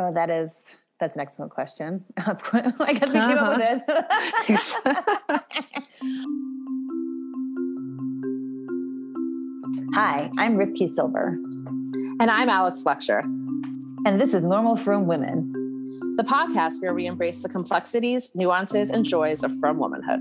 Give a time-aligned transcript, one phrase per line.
[0.00, 0.52] Oh, that is
[1.00, 2.04] that's an excellent question.
[2.18, 3.46] I guess we came uh-huh.
[3.46, 4.62] up with it.
[9.94, 11.36] Hi, I'm Rifki Silver.
[12.20, 13.24] And I'm Alex Fletcher.
[14.06, 15.52] And this is Normal Frum Women,
[16.16, 20.20] the podcast where we embrace the complexities, nuances, and joys of Frum womanhood.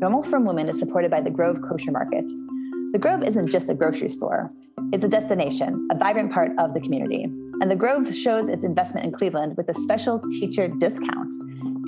[0.00, 2.30] Normal Frum Women is supported by the Grove Kosher Market.
[2.92, 4.52] The Grove isn't just a grocery store,
[4.92, 7.26] it's a destination, a vibrant part of the community.
[7.60, 11.34] And the Grove shows its investment in Cleveland with a special teacher discount.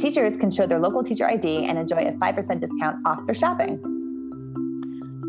[0.01, 3.80] Teachers can show their local teacher ID and enjoy a 5% discount off their shopping.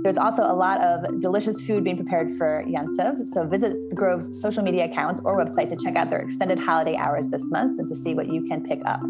[0.03, 3.23] There's also a lot of delicious food being prepared for Yontiv.
[3.27, 6.95] So visit the Grove's social media accounts or website to check out their extended holiday
[6.95, 9.01] hours this month and to see what you can pick up.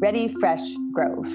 [0.00, 1.26] Ready, fresh, Grove.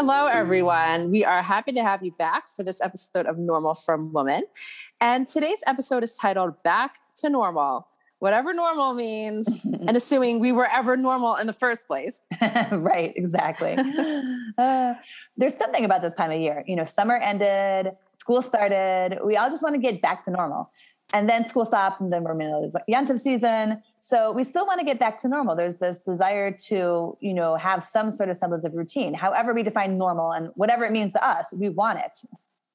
[0.00, 1.10] Hello, everyone.
[1.10, 4.44] We are happy to have you back for this episode of Normal Frum Woman.
[5.00, 7.88] And today's episode is titled Back to Normal
[8.20, 12.24] whatever normal means, and assuming we were ever normal in the first place.
[12.72, 13.76] right, exactly.
[14.58, 14.94] uh,
[15.36, 16.62] there's something about this time of year.
[16.66, 19.18] You know, summer ended, school started.
[19.24, 20.70] We all just want to get back to normal.
[21.14, 23.82] And then school stops, and then we're in the Yontif season.
[23.98, 25.56] So we still want to get back to normal.
[25.56, 29.14] There's this desire to, you know, have some sort of semblance of routine.
[29.14, 32.18] However, we define normal and whatever it means to us, we want it.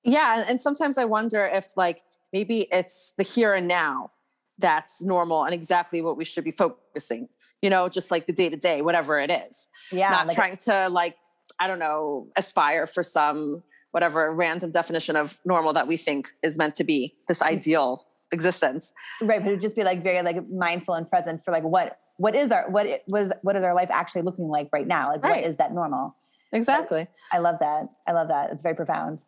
[0.03, 2.01] Yeah, and sometimes I wonder if, like,
[2.33, 4.11] maybe it's the here and now
[4.57, 7.27] that's normal and exactly what we should be focusing
[7.61, 10.57] you know just like the day to day whatever it is yeah not like trying
[10.57, 11.17] to like
[11.59, 16.57] i don't know aspire for some whatever random definition of normal that we think is
[16.57, 17.47] meant to be this mm.
[17.47, 18.93] ideal existence.
[19.21, 21.99] Right but it would just be like very like mindful and present for like what
[22.17, 25.11] what is our what it was what is our life actually looking like right now?
[25.11, 25.41] Like right.
[25.41, 26.15] what is that normal?
[26.51, 27.07] Exactly.
[27.31, 27.89] I, I love that.
[28.07, 28.51] I love that.
[28.51, 29.23] It's very profound.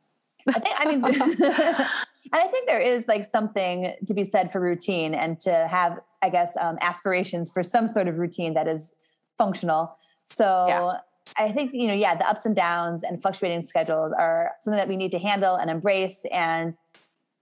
[0.48, 1.81] I think i mean
[2.33, 5.99] And I think there is like something to be said for routine and to have,
[6.21, 8.95] I guess, um, aspirations for some sort of routine that is
[9.38, 9.95] functional.
[10.23, 10.92] So yeah.
[11.38, 14.88] I think, you know, yeah, the ups and downs and fluctuating schedules are something that
[14.88, 16.76] we need to handle and embrace and,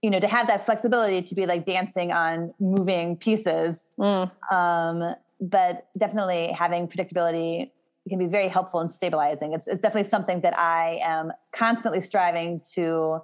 [0.04, 3.84] you know, to have that flexibility to be like dancing on moving pieces.
[3.98, 4.30] Mm.
[4.52, 7.70] Um, but definitely having predictability
[8.10, 9.54] can be very helpful and stabilizing.
[9.54, 13.20] It's, it's definitely something that I am constantly striving to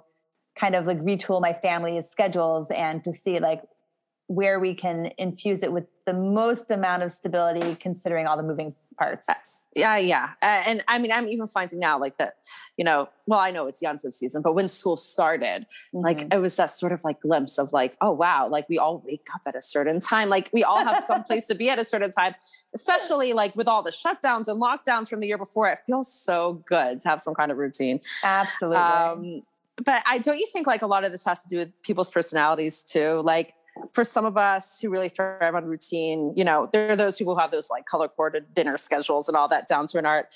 [0.59, 3.61] kind of like retool my family's schedules and to see like
[4.25, 8.73] where we can infuse it with the most amount of stability considering all the moving
[8.97, 9.27] parts.
[9.73, 10.31] Yeah, yeah.
[10.41, 12.35] Uh, and I mean, I'm even finding now like that,
[12.75, 15.99] you know, well, I know it's Yontiv season, but when school started, mm-hmm.
[15.99, 19.01] like it was that sort of like glimpse of like, oh, wow, like we all
[19.05, 20.29] wake up at a certain time.
[20.29, 22.35] Like we all have some place to be at a certain time,
[22.75, 25.69] especially like with all the shutdowns and lockdowns from the year before.
[25.69, 28.01] It feels so good to have some kind of routine.
[28.23, 28.77] Absolutely.
[28.77, 29.43] Um,
[29.85, 32.09] but I don't you think like a lot of this has to do with people's
[32.09, 33.21] personalities too?
[33.23, 33.53] Like
[33.93, 37.35] for some of us who really thrive on routine, you know, there are those people
[37.35, 40.27] who have those like color coded dinner schedules and all that down to an art.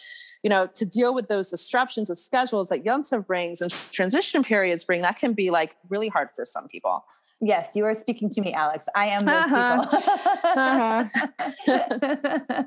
[0.44, 4.44] You know, to deal with those disruptions of schedules that Yom Tov brings and transition
[4.44, 7.04] periods bring, that can be like really hard for some people.
[7.42, 8.88] Yes, you are speaking to me, Alex.
[8.96, 11.08] I am those uh-huh.
[11.08, 11.34] people.
[11.68, 12.64] uh-huh.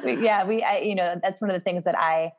[0.04, 2.32] we, yeah, we, I, you know, that's one of the things that I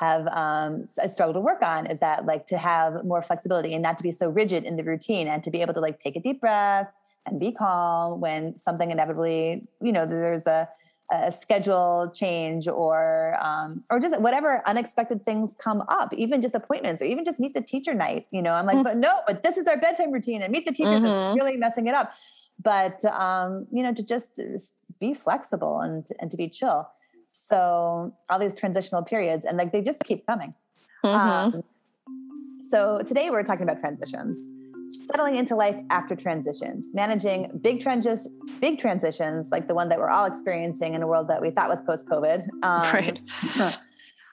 [0.00, 3.82] have um, I struggle to work on is that like to have more flexibility and
[3.82, 6.16] not to be so rigid in the routine and to be able to like take
[6.16, 6.88] a deep breath
[7.30, 10.68] and be calm when something inevitably you know there's a,
[11.12, 17.02] a schedule change or um, or just whatever unexpected things come up even just appointments
[17.02, 18.84] or even just meet the teacher night you know i'm like mm-hmm.
[18.84, 21.36] but no but this is our bedtime routine and meet the teachers mm-hmm.
[21.36, 22.12] is really messing it up
[22.62, 24.40] but um, you know to just
[25.00, 26.88] be flexible and and to be chill
[27.46, 30.54] so all these transitional periods, and like they just keep coming.
[31.04, 31.56] Mm-hmm.
[31.56, 31.64] Um,
[32.68, 34.46] so today we're talking about transitions,
[34.88, 38.28] settling into life after transitions, managing big transitions,
[38.60, 41.68] big transitions like the one that we're all experiencing in a world that we thought
[41.68, 42.46] was post-COVID.
[42.62, 43.20] Um, right.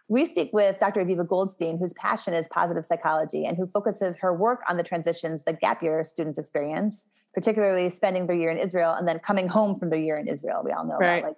[0.08, 1.04] We speak with Dr.
[1.04, 5.42] Aviva Goldstein, whose passion is positive psychology and who focuses her work on the transitions
[5.46, 9.74] that gap year students experience, particularly spending their year in Israel and then coming home
[9.74, 10.62] from their year in Israel.
[10.64, 11.18] We all know right.
[11.18, 11.38] about like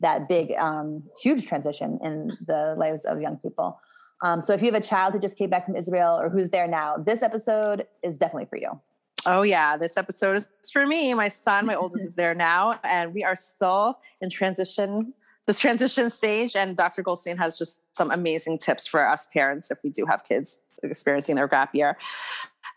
[0.00, 3.80] that big, um, huge transition in the lives of young people.
[4.22, 6.50] Um, so if you have a child who just came back from Israel or who's
[6.50, 8.80] there now, this episode is definitely for you.
[9.26, 11.12] Oh yeah, this episode is for me.
[11.14, 15.12] My son, my oldest, is there now, and we are still in transition.
[15.46, 17.02] This transition stage, and Dr.
[17.02, 21.36] Goldstein has just some amazing tips for us parents if we do have kids experiencing
[21.36, 21.96] their gap year.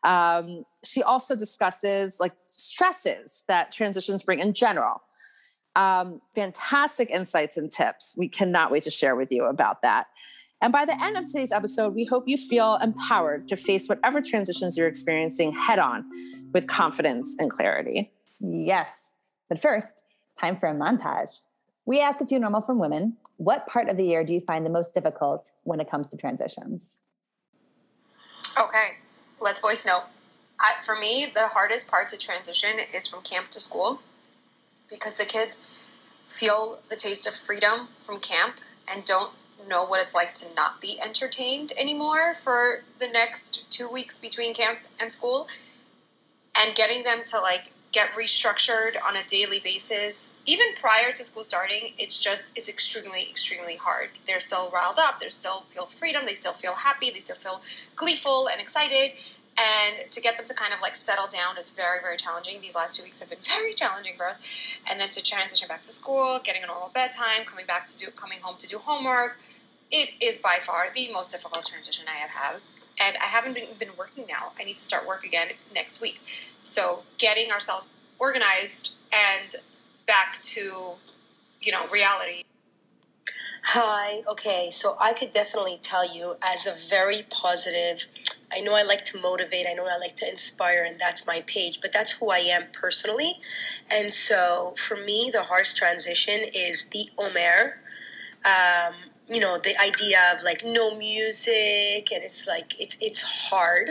[0.03, 5.01] Um, she also discusses like stresses that transitions bring in general
[5.75, 8.15] um, fantastic insights and tips.
[8.17, 10.07] We cannot wait to share with you about that.
[10.65, 14.19] And by the end of today's episode, we hope you feel empowered to face whatever
[14.19, 16.03] transitions you're experiencing head on
[16.53, 18.11] with confidence and clarity.
[18.39, 19.13] Yes.
[19.47, 20.01] But first,
[20.41, 21.41] time for a montage.
[21.85, 24.65] We asked a few normal frum women, what part of the year do you find
[24.65, 26.99] the most difficult when it comes to transitions?
[28.59, 28.97] Okay,
[29.39, 30.05] let's voice note.
[30.59, 34.01] I, for me, the hardest part to transition is from camp to school
[34.89, 35.87] because the kids
[36.25, 39.31] feel the taste of freedom from camp and don't
[39.67, 44.53] know what it's like to not be entertained anymore for the next two weeks between
[44.53, 45.47] camp and school.
[46.57, 51.43] And getting them to like get restructured on a daily basis, even prior to school
[51.43, 54.09] starting, it's just it's extremely extremely hard.
[54.25, 55.19] They're still riled up.
[55.19, 56.25] They still feel freedom.
[56.25, 57.09] They still feel happy.
[57.09, 57.61] They still feel
[57.95, 59.13] gleeful and excited.
[59.57, 62.59] And to get them to kind of like settle down is very very challenging.
[62.61, 64.37] These last two weeks have been very challenging for us.
[64.89, 68.11] And then to transition back to school, getting a normal bedtime, coming back to do
[68.11, 69.37] coming home to do homework,
[69.91, 72.61] it is by far the most difficult transition I have had
[72.99, 74.53] and I haven't been, been working now.
[74.59, 76.19] I need to start work again next week.
[76.63, 79.55] So getting ourselves organized and
[80.05, 80.93] back to,
[81.61, 82.43] you know, reality.
[83.63, 88.05] Hi, okay, so I could definitely tell you as a very positive,
[88.51, 91.41] I know I like to motivate, I know I like to inspire, and that's my
[91.41, 93.39] page, but that's who I am personally.
[93.89, 97.81] And so for me, the hardest transition is the Omer.
[98.45, 98.93] Um,
[99.27, 103.89] you know the idea of like no music and it's like it's it's hard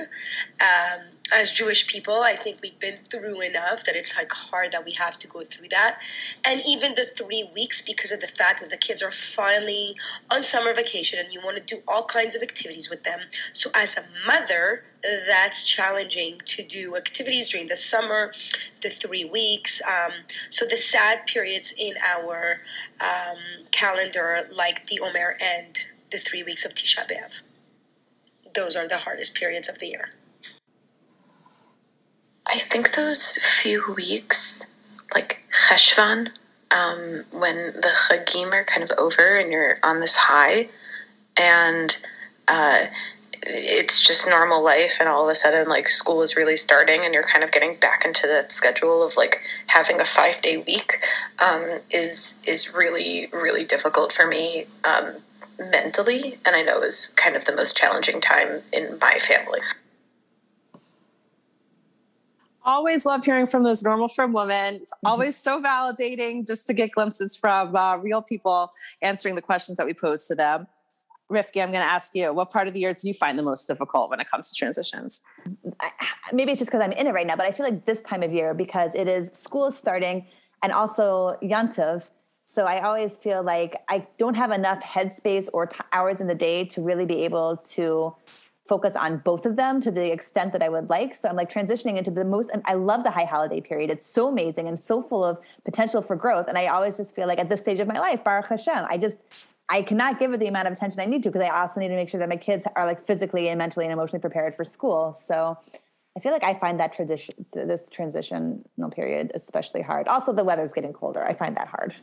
[0.60, 1.00] um,
[1.32, 4.92] as Jewish people, I think we've been through enough that it's like hard that we
[4.92, 5.98] have to go through that.
[6.44, 9.96] And even the three weeks, because of the fact that the kids are finally
[10.30, 13.20] on summer vacation and you want to do all kinds of activities with them.
[13.54, 18.34] So, as a mother, that's challenging to do activities during the summer,
[18.82, 19.80] the three weeks.
[19.88, 20.12] Um,
[20.50, 22.60] so, the sad periods in our
[23.00, 27.40] um, calendar, like the Omer and the three weeks of Tisha B'Av,
[28.54, 30.10] those are the hardest periods of the year.
[32.46, 34.66] I think those few weeks,
[35.14, 36.30] like Cheshvan,
[36.70, 40.68] um, when the Chagim are kind of over and you're on this high,
[41.36, 41.96] and
[42.48, 42.86] uh,
[43.42, 47.14] it's just normal life, and all of a sudden, like school is really starting, and
[47.14, 50.98] you're kind of getting back into that schedule of like having a five day week,
[51.38, 54.66] um, is is really really difficult for me.
[54.84, 55.16] Um,
[55.56, 59.60] mentally and i know is kind of the most challenging time in my family
[62.64, 64.76] always love hearing frum those normal from women.
[64.76, 65.06] It's mm-hmm.
[65.06, 68.70] always so validating just to get glimpses from uh, real people
[69.02, 70.66] answering the questions that we pose to them.
[71.30, 73.42] Rifki, I'm going to ask you, what part of the year do you find the
[73.42, 75.22] most difficult when it comes to transitions?
[76.32, 78.22] Maybe it's just because I'm in it right now, but I feel like this time
[78.22, 80.26] of year because it is school is starting
[80.62, 82.10] and also Yantiv.
[82.44, 86.34] So I always feel like I don't have enough headspace or t- hours in the
[86.34, 88.14] day to really be able to
[88.66, 91.14] focus on both of them to the extent that I would like.
[91.14, 93.90] So I'm like transitioning into the most, and I love the high holiday period.
[93.90, 96.48] It's so amazing and so full of potential for growth.
[96.48, 98.96] And I always just feel like at this stage of my life, Baruch Hashem, I
[98.96, 99.18] just,
[99.68, 101.88] I cannot give it the amount of attention I need to because I also need
[101.88, 104.64] to make sure that my kids are like physically and mentally and emotionally prepared for
[104.64, 105.12] school.
[105.12, 105.58] So
[106.16, 108.62] I feel like I find that tradition, this transitional
[108.92, 110.08] period, especially hard.
[110.08, 111.24] Also, the weather's getting colder.
[111.24, 111.94] I find that hard.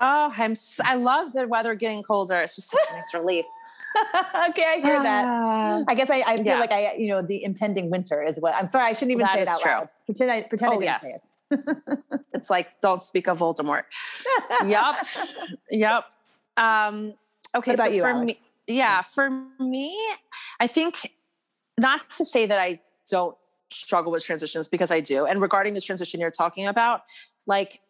[0.00, 0.54] Oh, I'm.
[0.84, 2.36] I love the weather getting colder.
[2.36, 3.44] It's just a nice relief.
[4.50, 5.24] okay, I hear that.
[5.26, 5.84] Ah.
[5.88, 6.60] I guess I, I feel yeah.
[6.60, 9.34] like I, you know, the impending winter is what I'm sorry, I shouldn't even that
[9.34, 9.70] say it out true.
[9.70, 9.92] loud.
[10.06, 11.02] Pretend I pretend oh, I didn't yes.
[11.02, 12.20] say it.
[12.34, 13.84] it's like don't speak of Voldemort.
[14.66, 14.96] yep.
[15.70, 16.04] Yep.
[16.56, 17.14] Um,
[17.56, 18.36] okay, so you, for me,
[18.66, 19.98] yeah, for me,
[20.60, 21.12] I think
[21.78, 23.36] not to say that I don't
[23.70, 25.24] struggle with transitions because I do.
[25.24, 27.02] And regarding the transition you're talking about,
[27.46, 27.80] like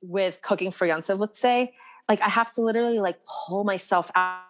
[0.00, 1.74] with cooking for Yontiv, let's say,
[2.08, 4.42] like I have to literally like pull myself out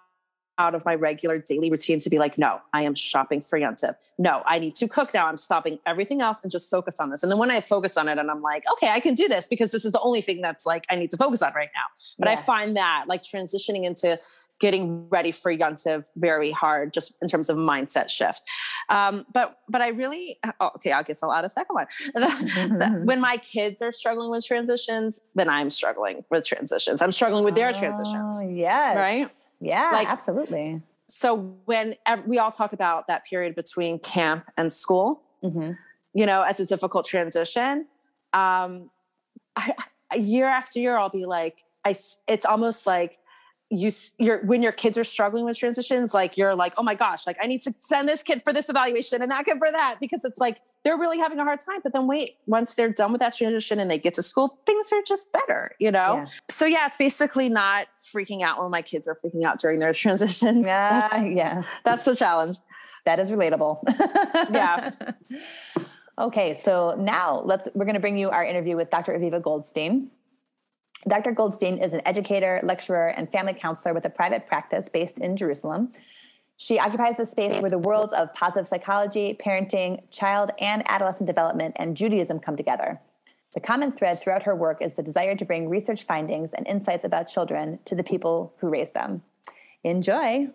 [0.59, 3.94] out of my regular daily routine to be like, no, I am shopping for Yontif.
[4.18, 5.26] No, I need to cook now.
[5.26, 7.23] I'm stopping everything else and just focus on this.
[7.23, 9.47] And then when I focus on it and I'm like, okay, I can do this
[9.47, 11.85] because this is the only thing that's like I need to focus on right now.
[12.18, 12.35] But yeah.
[12.35, 14.18] I find that like transitioning into
[14.62, 18.42] getting ready for Yontiv very hard just in terms of mindset shift.
[18.88, 21.87] Um, but but I really oh, okay, I guess I'll add a second one.
[23.04, 27.02] When my kids are struggling with transitions, then I'm struggling with transitions.
[27.02, 28.42] I'm struggling with their oh, transitions.
[28.47, 28.97] Yes.
[28.97, 29.26] Right.
[29.62, 30.83] Yeah, like, absolutely.
[31.09, 31.95] So when
[32.26, 35.73] we all talk about that period between camp and school, mm-hmm.
[36.14, 37.87] you know, as a difficult transition,
[38.33, 38.90] um,
[39.57, 39.75] I,
[40.16, 41.95] year after year, I'll be like, I,
[42.28, 43.19] it's almost like
[43.71, 47.26] you you're when your kids are struggling with transitions like you're like oh my gosh
[47.26, 49.97] like i need to send this kid for this evaluation and that kid for that
[49.99, 51.81] because it's like they're really having a hard time.
[51.83, 54.93] But then wait, once they're done with that transition and they get to school, things
[54.93, 56.17] are just better, you know?
[56.17, 56.27] Yeah.
[56.49, 59.93] So yeah, it's basically not freaking out when my kids are freaking out during their
[59.93, 60.67] transitions.
[60.67, 61.09] Yeah.
[61.09, 61.62] That's, yeah.
[61.85, 62.57] That's the challenge.
[63.05, 63.81] That is relatable.
[64.53, 64.91] yeah.
[66.19, 69.12] Okay, so now let's we're going to bring you our interview with Dr.
[69.12, 70.11] Aviva Goldstein.
[71.09, 71.33] Dr.
[71.33, 75.93] Goldstein is an educator, lecturer, and family counselor with a private practice based in Jerusalem.
[76.56, 81.76] She occupies the space where the worlds of positive psychology, parenting, child and adolescent development,
[81.76, 83.00] and Judaism come together.
[83.54, 87.04] The common thread throughout her work is the desire to bring research findings and insights
[87.04, 89.23] about children to the people who raise them.
[89.85, 90.49] Enjoy.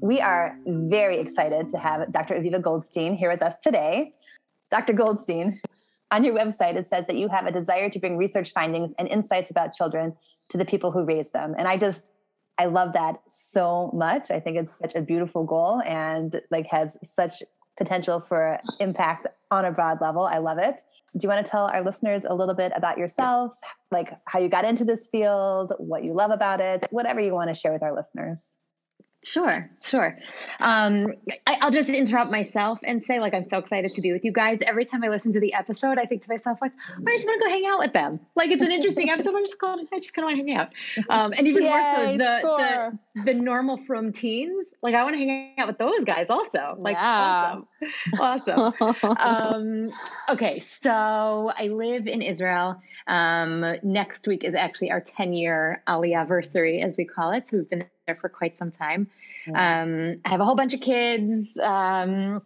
[0.00, 2.34] We are very excited to have Dr.
[2.34, 4.14] Aviva Goldstein here with us today.
[4.70, 4.92] Dr.
[4.92, 5.60] Goldstein,
[6.10, 9.08] on your website, it says that you have a desire to bring research findings and
[9.08, 10.16] insights about children
[10.48, 11.54] to the people who raise them.
[11.58, 12.10] And I just,
[12.58, 14.30] I love that so much.
[14.30, 17.42] I think it's such a beautiful goal and like has such
[17.78, 20.22] potential for impact on a broad level.
[20.22, 20.80] I love it.
[21.14, 23.52] Do you want to tell our listeners a little bit about yourself,
[23.90, 27.48] like how you got into this field, what you love about it, whatever you want
[27.48, 28.56] to share with our listeners?
[29.24, 30.16] Sure, sure.
[30.60, 31.12] Um,
[31.44, 34.30] I, will just interrupt myself and say, like, I'm so excited to be with you
[34.30, 34.60] guys.
[34.64, 37.26] Every time I listen to the episode, I think to myself, like, oh, I just
[37.26, 38.20] want to go hang out with them.
[38.36, 39.34] Like, it's an interesting episode.
[39.34, 40.68] I'm just going, I just kind of want to hang out.
[41.10, 45.16] Um, and even Yay, more so, the, the, the normal frum teens, like, I want
[45.16, 46.76] to hang out with those guys also.
[46.78, 47.56] Like, yeah.
[48.20, 49.16] awesome, awesome.
[49.18, 49.90] um,
[50.28, 52.80] okay, so I live in Israel.
[53.08, 57.48] Um, next week is actually our 10 year anniversary, as we call it.
[57.48, 59.08] So we've been there for quite some time.
[59.54, 61.48] Um, I have a whole bunch of kids.
[61.58, 62.42] Um,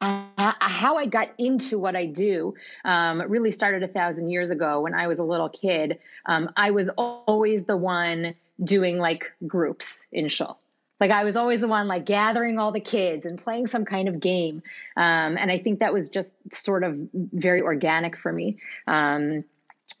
[0.00, 2.54] how I got into what I do
[2.84, 5.98] um, really started a thousand years ago when I was a little kid.
[6.26, 10.58] Um, I was always the one doing like groups in shul.
[10.98, 14.08] Like I was always the one like gathering all the kids and playing some kind
[14.08, 14.62] of game.
[14.96, 18.58] Um, and I think that was just sort of very organic for me.
[18.86, 19.44] Um,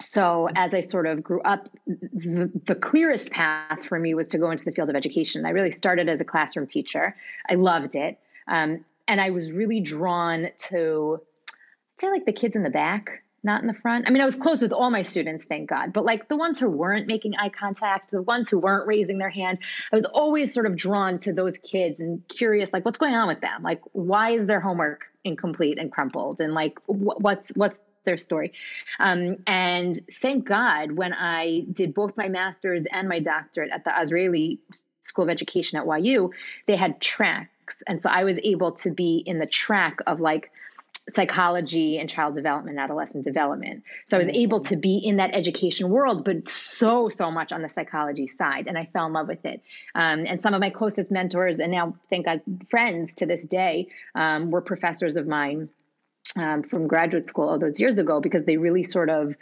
[0.00, 4.38] so as I sort of grew up, the, the, clearest path for me was to
[4.38, 5.44] go into the field of education.
[5.44, 7.16] I really started as a classroom teacher.
[7.48, 8.18] I loved it.
[8.46, 11.20] Um, and I was really drawn to,
[11.50, 14.06] I'd say like the kids in the back, not in the front.
[14.06, 16.60] I mean, I was close with all my students, thank God, but like the ones
[16.60, 19.58] who weren't making eye contact, the ones who weren't raising their hand,
[19.92, 23.26] I was always sort of drawn to those kids and curious, like what's going on
[23.26, 23.62] with them?
[23.62, 26.40] Like, why is their homework incomplete and crumpled?
[26.40, 28.52] And like, wh- what's, what's their story.
[28.98, 33.90] Um, and thank God, when I did both my master's and my doctorate at the
[33.90, 34.58] Azrieli
[35.00, 36.32] School of Education at YU,
[36.66, 37.82] they had tracks.
[37.86, 40.50] And so I was able to be in the track of like
[41.08, 43.82] psychology and child development, adolescent development.
[44.06, 47.62] So I was able to be in that education world, but so, so much on
[47.62, 48.68] the psychology side.
[48.68, 49.62] And I fell in love with it.
[49.94, 52.40] Um, and some of my closest mentors, and now thank God,
[52.70, 55.68] friends to this day, um, were professors of mine
[56.36, 59.34] um, from graduate school all those years ago because they really sort of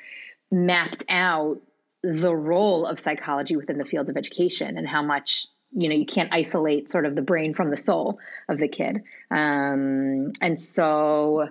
[0.50, 1.60] mapped out
[2.02, 6.06] the role of psychology within the field of education and how much you know you
[6.06, 8.18] can't isolate sort of the brain from the soul
[8.48, 9.02] of the kid.
[9.30, 11.48] Um, and so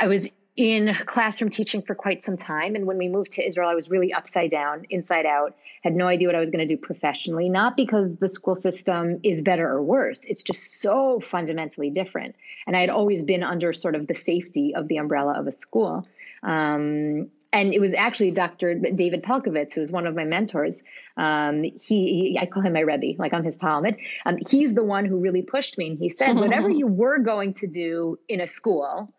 [0.00, 2.74] i was in classroom teaching for quite some time.
[2.74, 6.08] And when we moved to Israel, I was really upside down, inside out, had no
[6.08, 9.68] idea what I was going to do professionally, not because the school system is better
[9.68, 10.24] or worse.
[10.24, 12.34] It's just so fundamentally different.
[12.66, 15.52] And I had always been under sort of the safety of the umbrella of a
[15.52, 16.08] school.
[16.42, 18.74] Um, and it was actually Dr.
[18.74, 20.82] David Pelcovitz, who was one of my mentors.
[21.16, 23.96] Um, he, he, I call him my Rebbe, like I'm his talmid.
[24.26, 25.90] Um, he's the one who really pushed me.
[25.90, 29.14] And he said, whatever you were going to do in a school,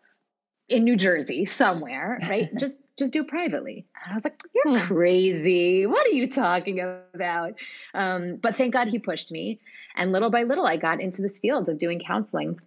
[0.70, 2.54] in New Jersey somewhere, right?
[2.56, 3.86] just just do privately.
[4.04, 4.86] And I was like, you're hmm.
[4.86, 5.86] crazy.
[5.86, 6.80] What are you talking
[7.14, 7.54] about?
[7.94, 9.60] Um, but thank God he pushed me.
[9.96, 12.60] And little by little, I got into this field of doing counseling.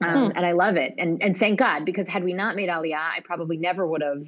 [0.00, 0.36] Um, hmm.
[0.36, 0.94] And I love it.
[0.98, 4.18] And, and thank God, because had we not made Aliyah, I probably never would have,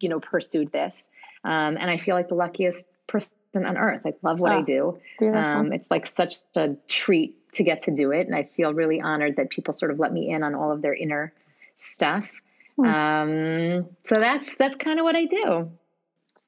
[0.00, 1.08] you know, pursued this.
[1.44, 4.02] Um, and I feel like the luckiest person on earth.
[4.06, 4.98] I love what oh, I do.
[5.34, 8.26] Um, it's like such a treat to get to do it.
[8.26, 10.82] And I feel really honored that people sort of let me in on all of
[10.82, 11.32] their inner
[11.76, 12.28] stuff.
[12.76, 12.84] Hmm.
[12.84, 15.70] Um, so that's that's kind of what I do.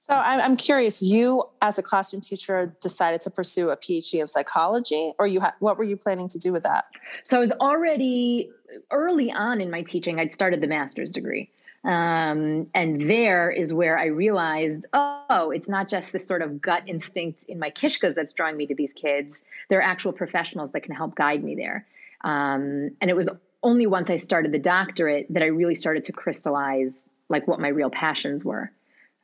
[0.02, 1.00] So I'm, curious.
[1.00, 5.54] You, as a classroom teacher, decided to pursue a PhD in psychology, or you ha-
[5.60, 6.86] what were you planning to do with that?
[7.22, 8.50] So I was already
[8.90, 10.18] early on in my teaching.
[10.18, 11.50] I'd started the master's degree,
[11.84, 16.82] um, and there is where I realized, oh, it's not just this sort of gut
[16.86, 19.44] instinct in my kishkas that's drawing me to these kids.
[19.68, 21.86] There are actual professionals that can help guide me there.
[22.22, 23.28] Um, and it was
[23.62, 27.68] only once I started the doctorate that I really started to crystallize like what my
[27.68, 28.70] real passions were.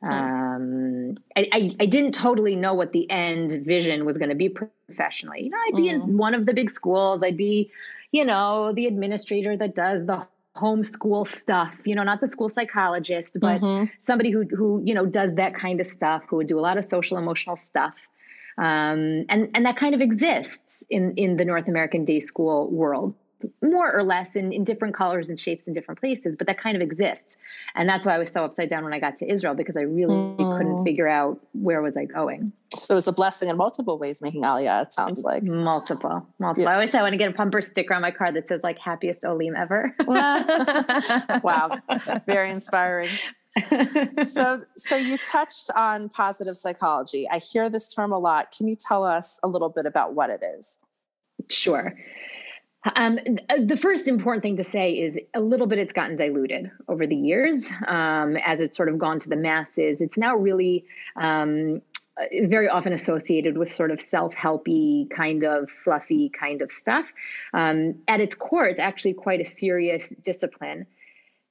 [0.01, 0.09] Hmm.
[0.11, 4.47] Um, I, I, I, didn't totally know what the end vision was going to be
[4.47, 5.43] professionally.
[5.43, 5.93] You know, I'd be mm.
[5.93, 6.17] in mm-hmm.
[6.17, 7.21] one of the big schools.
[7.21, 7.69] I'd be,
[8.11, 11.81] you know, the administrator that does the homeschool stuff.
[11.85, 13.91] You know, not the school psychologist, but mm-hmm.
[13.99, 16.23] somebody who who you know does that kind of stuff.
[16.29, 17.95] Who would do a lot of social emotional stuff.
[18.57, 23.15] Um, and and that kind of exists in in the North American day school world
[23.61, 26.75] more or less in, in different colors and shapes in different places, but that kind
[26.75, 27.37] of exists.
[27.75, 29.81] And that's why I was so upside down when I got to Israel because I
[29.81, 30.57] really mm.
[30.57, 32.51] couldn't figure out where was I going.
[32.75, 35.43] So it was a blessing in multiple ways making Aliyah, it sounds like.
[35.43, 36.27] Multiple.
[36.39, 36.63] Multiple.
[36.63, 36.71] Yeah.
[36.71, 38.63] I always say I want to get a bumper sticker on my car that says
[38.63, 39.95] like happiest Olim ever.
[40.05, 41.79] wow.
[42.27, 43.11] Very inspiring.
[44.25, 47.27] so so you touched on positive psychology.
[47.29, 48.51] I hear this term a lot.
[48.55, 50.79] Can you tell us a little bit about what it is?
[51.49, 51.95] Sure.
[52.95, 53.19] Um,
[53.49, 57.05] uh, the first important thing to say is a little bit it's gotten diluted over
[57.05, 59.99] the years um, as it's sort of gone to the masses.
[59.99, 60.85] It's now really
[61.17, 61.81] um,
[62.17, 67.05] uh, very often associated with sort of self-helpy kind of fluffy kind of stuff.
[67.53, 70.87] Um, at its core, it's actually quite a serious discipline.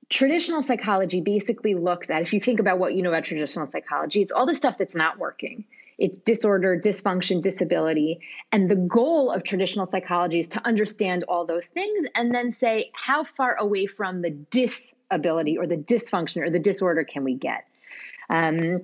[0.09, 4.23] Traditional psychology basically looks at, if you think about what you know about traditional psychology,
[4.23, 5.67] it's all the stuff that's not working
[5.99, 8.21] it's disorder, dysfunction, disability.
[8.53, 12.91] And the goal of traditional psychology is to understand all those things and then say,
[12.95, 17.67] how far away from the disability or the dysfunction or the disorder can we get?
[18.31, 18.83] Um,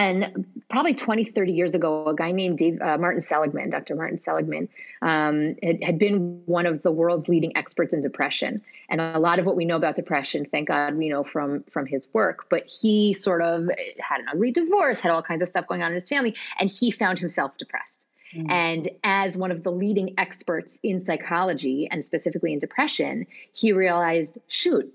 [0.00, 3.94] and probably 20, 30 years ago, a guy named Dave, uh, Martin Seligman, Dr.
[3.94, 4.66] Martin Seligman,
[5.02, 8.62] um, had, had, been one of the world's leading experts in depression.
[8.88, 11.84] And a lot of what we know about depression, thank God, we know from, from
[11.84, 12.46] his work.
[12.48, 15.88] But he sort of had an ugly divorce, had all kinds of stuff going on
[15.88, 18.06] in his family, and he found himself depressed.
[18.34, 18.50] Mm.
[18.50, 24.38] And as one of the leading experts in psychology and specifically in depression, he realized
[24.48, 24.90] shoot,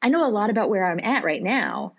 [0.00, 1.92] I know a lot about where I'm at right now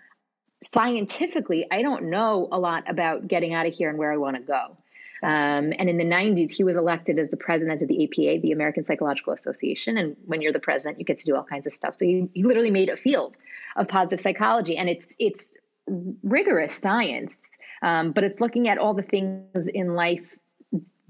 [0.62, 4.36] scientifically, I don't know a lot about getting out of here and where I want
[4.36, 4.76] to go.
[5.22, 8.52] Um, and in the 90s, he was elected as the president of the APA, the
[8.52, 9.98] American Psychological Association.
[9.98, 11.96] And when you're the president, you get to do all kinds of stuff.
[11.96, 13.36] So he, he literally made a field
[13.76, 15.56] of positive psychology, and it's it's
[16.22, 17.36] rigorous science,
[17.82, 20.36] um, but it's looking at all the things in life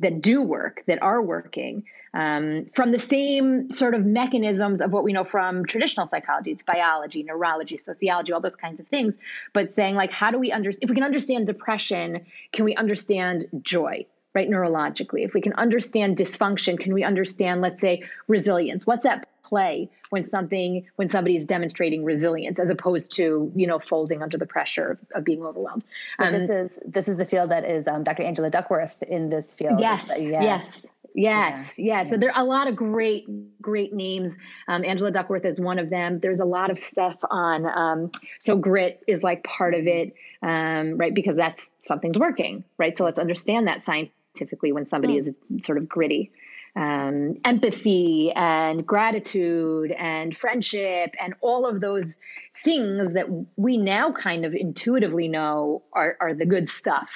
[0.01, 5.05] that do work, that are working, um, from the same sort of mechanisms of what
[5.05, 6.51] we know from traditional psychology.
[6.51, 9.15] It's biology, neurology, sociology, all those kinds of things.
[9.53, 13.47] But saying, like, how do we understand, if we can understand depression, can we understand
[13.63, 14.07] joy?
[14.35, 19.27] Right neurologically if we can understand dysfunction can we understand let's say resilience what's at
[19.43, 24.39] play when something when somebody is demonstrating resilience as opposed to you know folding under
[24.39, 25.85] the pressure of, of being overwhelmed
[26.19, 29.29] so um, this is this is the field that is um, dr angela duckworth in
[29.29, 32.03] this field yes yes yes Yes, yeah.
[32.03, 32.05] yeah.
[32.05, 33.27] So there are a lot of great,
[33.61, 34.37] great names.
[34.69, 36.21] Um, Angela Duckworth is one of them.
[36.21, 37.67] There's a lot of stuff on.
[37.67, 41.13] Um, so grit is like part of it, um, right?
[41.13, 42.97] Because that's something's working, right?
[42.97, 46.33] So let's understand that science typically when somebody is sort of gritty.
[46.77, 52.17] Um, empathy and gratitude and friendship and all of those
[52.63, 57.11] things that we now kind of intuitively know are, are the good stuff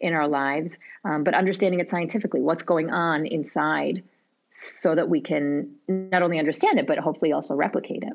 [0.00, 4.02] in our lives, um, but understanding it scientifically, what's going on inside,
[4.50, 8.12] so that we can not only understand it, but hopefully also replicate it.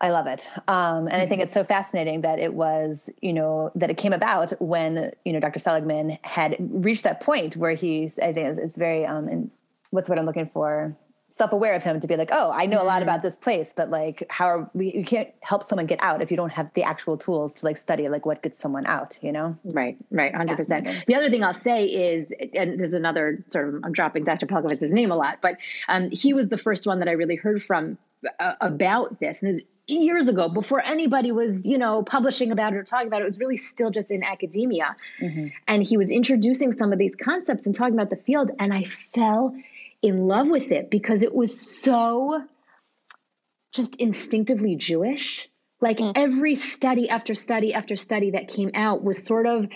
[0.00, 0.48] I love it.
[0.66, 4.14] Um, and I think it's so fascinating that it was, you know, that it came
[4.14, 5.58] about when, you know, Dr.
[5.58, 9.50] Seligman had reached that point where he's, I think it's, it's very, um, and
[9.90, 10.96] what's what I'm looking for?
[11.28, 13.02] Self-aware of him to be like, oh, I know a lot mm-hmm.
[13.02, 16.30] about this place, but like, how are we, you can't help someone get out if
[16.30, 19.32] you don't have the actual tools to like study, like what gets someone out, you
[19.32, 19.56] know?
[19.64, 20.34] Right, right.
[20.34, 20.88] hundred percent.
[21.06, 24.46] The other thing I'll say is, and there's another sort of, I'm dropping Dr.
[24.46, 25.58] Pelcovitz's name a lot, but
[25.88, 27.98] um, he was the first one that I really heard from
[28.38, 29.42] uh, about this.
[29.42, 29.60] And
[29.98, 33.28] years ago before anybody was you know publishing about it or talking about it it
[33.28, 35.48] was really still just in academia mm-hmm.
[35.66, 38.84] and he was introducing some of these concepts and talking about the field and i
[38.84, 39.54] fell
[40.02, 42.42] in love with it because it was so
[43.72, 45.48] just instinctively jewish
[45.80, 46.12] like mm.
[46.14, 49.66] every study after study after study that came out was sort of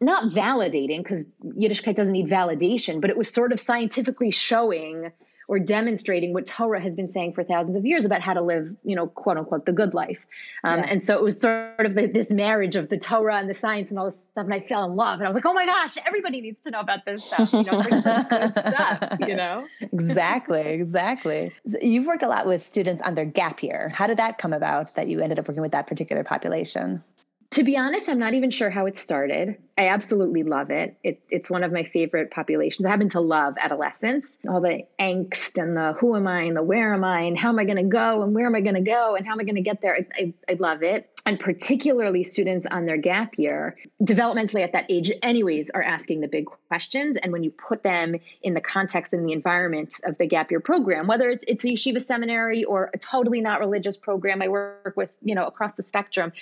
[0.00, 5.12] not validating because yiddishkeit doesn't need validation but it was sort of scientifically showing
[5.48, 8.74] or demonstrating what Torah has been saying for thousands of years about how to live,
[8.84, 10.18] you know, quote unquote, the good life.
[10.64, 10.86] Um, yeah.
[10.88, 13.98] And so it was sort of this marriage of the Torah and the science and
[13.98, 14.44] all this stuff.
[14.44, 15.20] And I fell in love.
[15.20, 17.52] And I was like, oh my gosh, everybody needs to know about this stuff.
[17.52, 17.80] You know,
[18.50, 19.66] stuff, you know?
[19.80, 21.52] exactly, exactly.
[21.66, 23.90] So you've worked a lot with students on their gap year.
[23.94, 27.02] How did that come about that you ended up working with that particular population?
[27.52, 29.56] To be honest, I'm not even sure how it started.
[29.78, 30.96] I absolutely love it.
[31.02, 31.20] it.
[31.30, 32.84] It's one of my favorite populations.
[32.84, 36.62] I happen to love adolescence, all the angst and the who am I and the
[36.62, 38.74] where am I and how am I going to go and where am I going
[38.74, 39.96] to go and how am I going to get there.
[39.96, 41.08] I, I, I love it.
[41.28, 46.28] and particularly students on their gap year, developmentally at that age, anyways, are asking the
[46.28, 47.18] big questions.
[47.18, 50.60] And when you put them in the context and the environment of the gap year
[50.60, 54.94] program, whether it's, it's a yeshiva seminary or a totally not religious program, I work
[54.96, 56.32] with, you know, across the spectrum,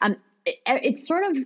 [0.00, 0.16] um,
[0.46, 1.36] it, it sort of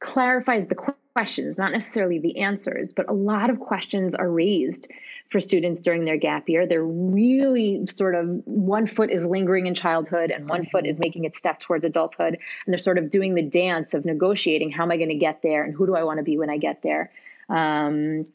[0.00, 0.74] clarifies the
[1.14, 4.88] questions, not necessarily the answers, but a lot of questions are raised
[5.30, 6.66] for students during their gap year.
[6.66, 11.24] They're really sort of one foot is lingering in childhood and one foot is making
[11.24, 12.38] its step towards adulthood.
[12.66, 15.42] And they're sort of doing the dance of negotiating how am I going to get
[15.42, 17.12] there and who do I want to be when I get there.
[17.48, 18.26] Um,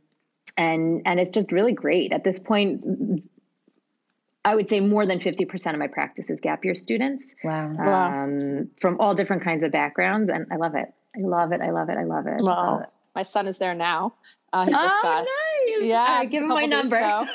[0.58, 3.23] and and it's just really great at this point
[4.45, 7.36] I would say more than 50% of my practice is gap year students.
[7.43, 8.23] Wow.
[8.23, 10.31] Um, from all different kinds of backgrounds.
[10.31, 10.93] And I love it.
[11.15, 11.62] I love it.
[11.62, 11.97] I love it.
[11.97, 12.41] I love it.
[12.41, 14.13] Well, uh, my son is there now.
[14.53, 15.86] Uh, he just oh, got, nice.
[15.86, 16.95] Yeah, give him my number.
[16.95, 17.27] I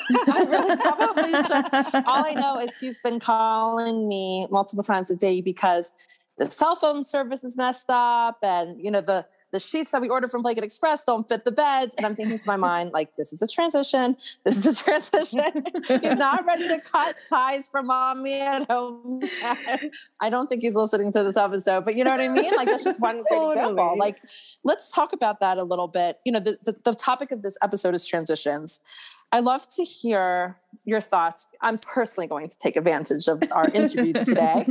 [0.47, 2.05] really probably should.
[2.07, 5.91] All I know is he's been calling me multiple times a day because
[6.37, 10.09] the cell phone service is messed up and, you know, the, the sheets that we
[10.09, 11.93] ordered from Blanket Express don't fit the beds.
[11.95, 14.15] And I'm thinking to my mind, like, this is a transition.
[14.43, 15.63] This is a transition.
[15.87, 19.21] he's not ready to cut ties for mommy at home.
[20.21, 22.51] I don't think he's listening to this episode, but you know what I mean?
[22.55, 23.95] Like, that's just one great example.
[23.97, 24.21] Like,
[24.63, 26.19] let's talk about that a little bit.
[26.25, 28.79] You know, the, the, the topic of this episode is transitions.
[29.33, 31.47] I love to hear your thoughts.
[31.61, 34.65] I'm personally going to take advantage of our interview today.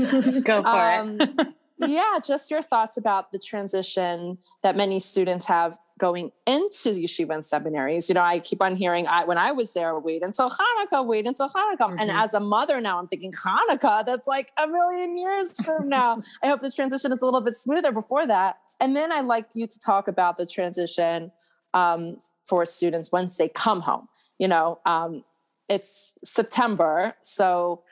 [0.44, 1.54] Go for um, it
[1.88, 7.44] yeah, just your thoughts about the transition that many students have going into yeshiva and
[7.44, 8.08] seminaries.
[8.08, 11.26] You know, I keep on hearing I, when I was there, wait until Hanukkah, wait
[11.26, 11.78] until Hanukkah.
[11.78, 12.00] Mm-hmm.
[12.00, 16.22] And as a mother now, I'm thinking Hanukkah, that's like a million years from now.
[16.42, 18.58] I hope the transition is a little bit smoother before that.
[18.80, 21.30] And then I'd like you to talk about the transition
[21.74, 22.16] um,
[22.46, 24.08] for students once they come home.
[24.38, 25.22] You know, um,
[25.68, 27.82] it's September, so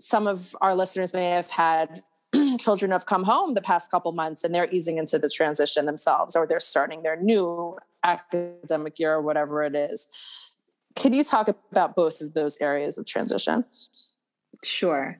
[0.00, 2.02] some of our listeners may have had
[2.58, 6.36] children have come home the past couple months and they're easing into the transition themselves
[6.36, 10.08] or they're starting their new academic year or whatever it is.
[10.96, 13.64] Can you talk about both of those areas of transition?
[14.64, 15.18] Sure.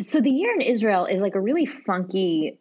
[0.00, 2.58] So the year in Israel is like a really funky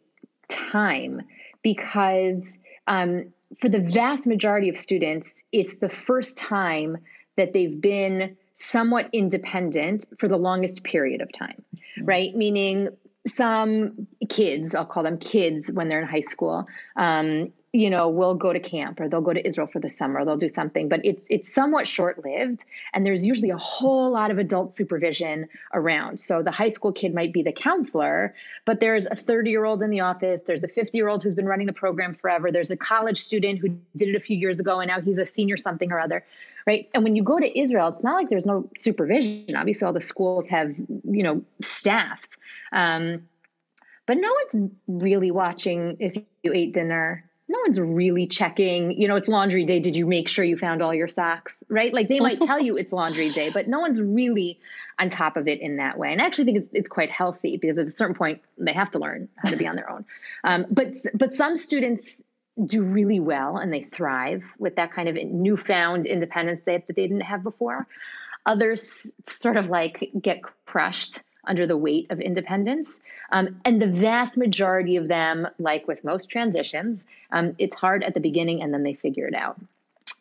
[0.49, 1.21] time
[1.61, 2.53] because
[2.87, 6.97] um, for the vast majority of students, it's the first time
[7.35, 12.05] that they've been somewhat independent for the longest period of time, mm-hmm.
[12.05, 12.35] right?
[12.35, 12.89] Meaning
[13.27, 18.33] some kids, I'll call them kids when they're in high school, um, you know, will
[18.33, 21.01] go to camp or they'll go to Israel for the summer, they'll do something, but
[21.05, 22.63] it's it's somewhat short-lived
[22.93, 26.19] and there's usually a whole lot of adult supervision around.
[26.19, 28.33] So the high school kid might be the counselor,
[28.65, 32.15] but there's a 30-year-old in the office, there's a 50-year-old who's been running the program
[32.15, 35.17] forever, there's a college student who did it a few years ago and now he's
[35.17, 36.23] a senior something or other
[36.65, 39.93] right and when you go to israel it's not like there's no supervision obviously all
[39.93, 42.37] the schools have you know staffs
[42.71, 43.27] um,
[44.05, 47.23] but no one's really watching if you ate dinner.
[47.49, 49.79] No one's really checking you know it's laundry day.
[49.79, 51.93] Did you make sure you found all your socks right?
[51.93, 54.59] Like they might tell you it's laundry day but no one's really
[54.99, 56.11] on top of it in that way.
[56.11, 58.91] And i actually think it's, it's quite healthy because at a certain point they have
[58.91, 60.05] to learn how to be on their own.
[60.43, 62.07] Um, but but some students
[62.65, 67.03] do really well and they thrive with that kind of newfound independence that, that they
[67.03, 67.87] didn't have before.
[68.45, 73.01] Others sort of like get crushed under the weight of independence.
[73.31, 78.13] Um, and the vast majority of them, like with most transitions, um, it's hard at
[78.13, 79.59] the beginning and then they figure it out.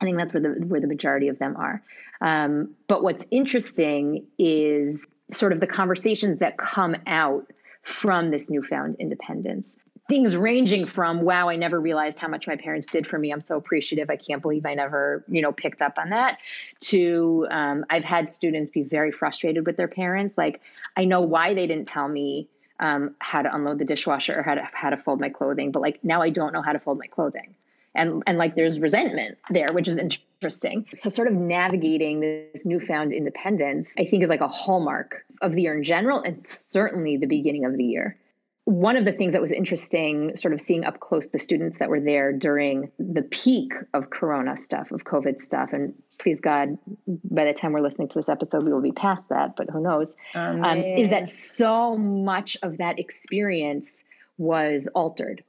[0.01, 1.83] I think that's where the where the majority of them are.
[2.21, 7.51] Um, but what's interesting is sort of the conversations that come out
[7.83, 9.77] from this newfound independence
[10.09, 13.33] things ranging from wow i never realized how much my parents did for me.
[13.33, 14.11] I'm so appreciative.
[14.11, 16.38] I can't believe i never you know picked up on that.
[16.81, 20.37] To um, i've had students be very frustrated with their parents.
[20.38, 20.61] Like
[20.97, 24.55] i know why they didn't tell me um, how to unload the dishwasher or how
[24.55, 26.99] to how to fold my clothing but like now i don't know how to fold
[26.99, 27.55] my clothing.
[27.95, 30.87] And and like there's resentment there which is interesting.
[30.92, 35.62] So sort of navigating this newfound independence i think is like a hallmark of the
[35.62, 38.16] year in general and certainly the beginning of the year
[38.66, 41.88] one of the things that was interesting, sort of seeing up close the students that
[41.88, 46.76] were there during the peak of Corona stuff, of COVID stuff, and please God,
[47.07, 49.81] by the time we're listening to this episode, we will be past that, but who
[49.81, 50.16] knows?
[50.35, 54.02] Um, is that so much of that experience
[54.37, 55.44] was altered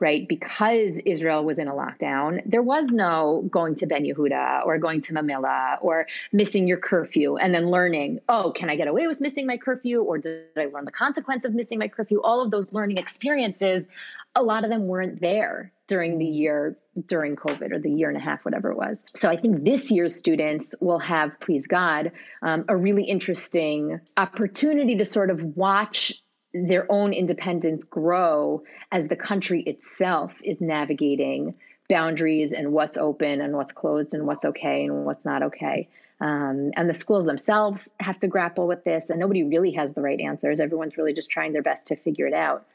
[0.00, 0.26] right?
[0.26, 5.02] Because Israel was in a lockdown, there was no going to Ben Yehuda or going
[5.02, 9.20] to Mamilla or missing your curfew and then learning, oh, can I get away with
[9.20, 10.02] missing my curfew?
[10.02, 12.22] Or did I learn the consequence of missing my curfew?
[12.22, 13.86] All of those learning experiences,
[14.34, 18.16] a lot of them weren't there during the year during COVID or the year and
[18.16, 18.98] a half, whatever it was.
[19.14, 24.96] So I think this year's students will have, please God, um, a really interesting opportunity
[24.96, 26.14] to sort of watch
[26.52, 31.54] their own independence grow as the country itself is navigating
[31.88, 35.88] boundaries and what's open and what's closed and what's okay and what's not okay.
[36.20, 40.02] Um, and the schools themselves have to grapple with this, and nobody really has the
[40.02, 40.60] right answers.
[40.60, 42.66] Everyone's really just trying their best to figure it out.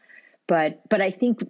[0.48, 1.42] But but I think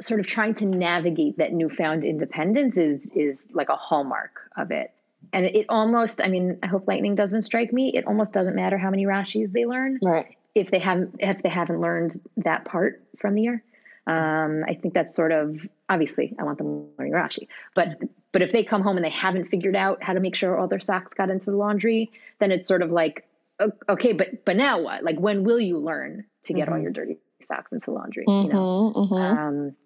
[0.00, 4.92] sort of trying to navigate that newfound independence is is like a hallmark of it.
[5.32, 7.90] And it, almost, I mean, I hope lightning doesn't strike me.
[7.92, 10.37] It almost doesn't matter how many Rashis they learn, right?
[10.60, 13.62] If they haven't if they haven't learned that part from the year.
[14.06, 18.00] Um, I think that's sort of obviously I want them learning Rashi, but
[18.32, 20.66] but if they come home and they haven't figured out how to make sure all
[20.66, 23.28] their socks got into the laundry, then it's sort of like
[23.88, 25.02] okay, but but now what?
[25.02, 26.74] Like when will you learn to get mm-hmm.
[26.74, 28.24] all your dirty socks into the laundry?
[28.26, 29.14] Mm-hmm, you know, mm-hmm.
[29.14, 29.76] um,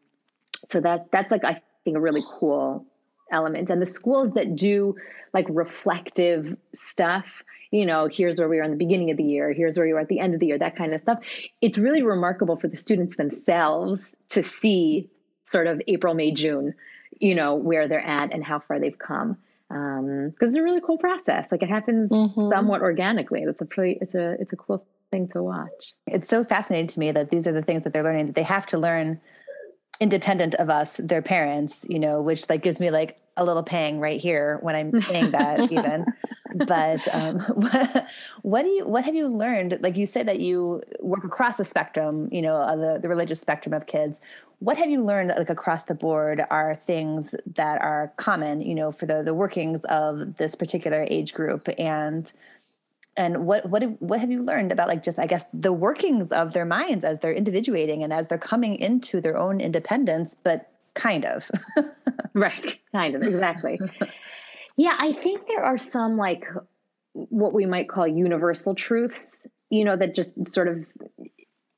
[0.71, 2.87] so that that's like I think a really cool
[3.31, 3.71] element.
[3.71, 4.97] And the schools that do
[5.35, 9.53] like reflective stuff you know, here's where we are in the beginning of the year,
[9.53, 11.19] here's where you are at the end of the year, that kind of stuff.
[11.61, 15.11] It's really remarkable for the students themselves to see
[15.47, 16.75] sort of April, May, June,
[17.19, 19.39] you know, where they're at and how far they've come.
[19.69, 21.49] Because um, it's a really cool process.
[21.51, 22.51] Like it happens mm-hmm.
[22.53, 23.41] somewhat organically.
[23.43, 25.95] It's a pretty, it's a, it's a cool thing to watch.
[26.07, 28.43] It's so fascinating to me that these are the things that they're learning that they
[28.43, 29.19] have to learn
[29.99, 33.99] independent of us, their parents, you know, which like gives me like a little pang
[33.99, 36.07] right here when I'm saying that even.
[36.55, 38.07] But um, what,
[38.43, 39.79] what, do you what have you learned?
[39.81, 43.73] Like you said that you work across the spectrum, you know, the the religious spectrum
[43.73, 44.21] of kids.
[44.59, 48.93] What have you learned like across the board are things that are common, you know,
[48.93, 52.31] for the the workings of this particular age group and
[53.17, 56.53] and what what what have you learned about like just I guess the workings of
[56.53, 61.25] their minds as they're individuating and as they're coming into their own independence, but kind
[61.25, 61.51] of.
[62.35, 63.81] right, kind of, exactly.
[64.77, 66.45] yeah, I think there are some like
[67.13, 70.85] what we might call universal truths, you know, that just sort of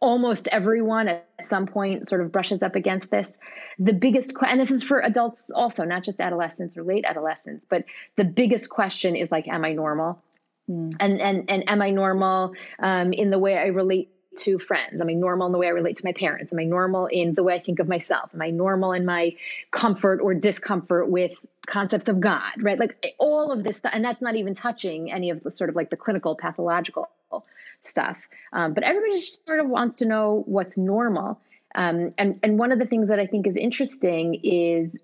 [0.01, 3.35] almost everyone at some point sort of brushes up against this.
[3.79, 7.65] The biggest, question, and this is for adults also, not just adolescents or late adolescents,
[7.69, 7.85] but
[8.17, 10.23] the biggest question is like, am I normal?
[10.69, 10.97] Mm.
[11.01, 15.01] And and and am I normal um, in the way I relate to friends?
[15.01, 16.53] Am I normal in the way I relate to my parents?
[16.53, 18.31] Am I normal in the way I think of myself?
[18.35, 19.37] Am I normal in my
[19.71, 21.33] comfort or discomfort with
[21.67, 22.79] concepts of God, right?
[22.79, 23.93] Like all of this stuff.
[23.95, 27.09] And that's not even touching any of the sort of like the clinical pathological
[27.83, 28.17] stuff.
[28.53, 31.41] Um, but everybody just sort of wants to know what's normal.
[31.75, 34.97] Um, and, and one of the things that I think is interesting is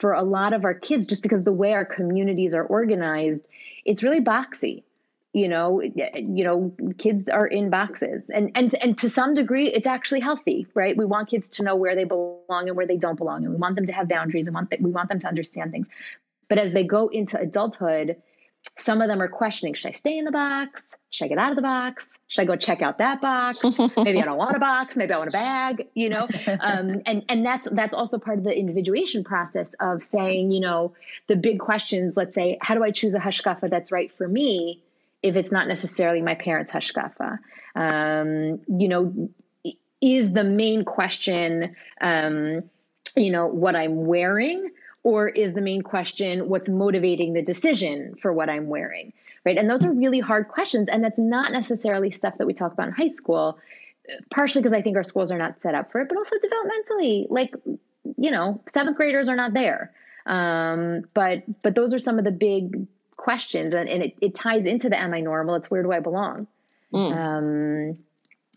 [0.00, 3.46] for a lot of our kids, just because the way our communities are organized,
[3.84, 4.82] it's really boxy
[5.32, 8.22] you know you know kids are in boxes.
[8.32, 10.96] And and and to some degree it's actually healthy right?
[10.96, 13.44] We want kids to know where they belong and where they don't belong.
[13.44, 15.72] And we want them to have boundaries and want that we want them to understand
[15.72, 15.88] things.
[16.48, 18.16] But as they go into adulthood
[18.78, 20.82] some of them are questioning should i stay in the box?
[21.10, 22.16] Should i get out of the box?
[22.28, 23.62] Should i go check out that box?
[23.96, 24.96] Maybe i don't want a box.
[24.96, 26.28] Maybe i want a bag you know?
[26.60, 30.92] Um, and and that's that's also part of the individuation process of saying you know
[31.26, 34.81] the big questions let's say how do i choose a hashkafa that's right for me
[35.22, 37.38] if it's not necessarily my parents' hashkafa.
[37.74, 39.30] Um, you know,
[40.00, 42.64] is the main question, um,
[43.16, 44.70] you know, what I'm wearing,
[45.04, 49.12] or is the main question what's motivating the decision for what I'm wearing?
[49.44, 49.56] Right.
[49.56, 50.88] And those are really hard questions.
[50.88, 53.58] And that's not necessarily stuff that we talk about in high school,
[54.30, 57.26] partially because I think our schools are not set up for it, but also developmentally.
[57.28, 57.54] Like,
[58.16, 59.92] you know, seventh graders are not there.
[60.26, 64.66] Um, but but those are some of the big questions and, and it, it ties
[64.66, 65.54] into the am I normal?
[65.56, 66.46] It's where do I belong?
[66.92, 67.16] Mm.
[67.16, 67.98] Um,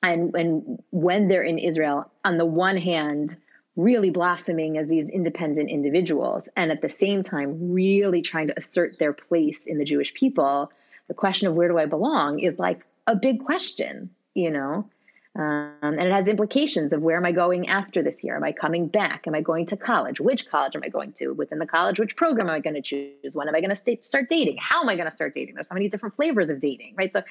[0.03, 3.35] and, and when they're in Israel, on the one hand,
[3.75, 8.97] really blossoming as these independent individuals, and at the same time, really trying to assert
[8.99, 10.71] their place in the Jewish people,
[11.07, 14.89] the question of where do I belong is like a big question, you know?
[15.37, 18.37] Um, and it has implications of where am I going after this year?
[18.37, 19.27] Am I coming back?
[19.27, 20.21] Am I going to college?
[20.21, 21.33] Which college am I going to?
[21.33, 23.33] Within the college, which program am I going to choose?
[23.33, 24.57] When am I going to start dating?
[24.61, 25.55] How am I going to start dating?
[25.55, 27.11] There's so many different flavors of dating, right?
[27.11, 27.21] So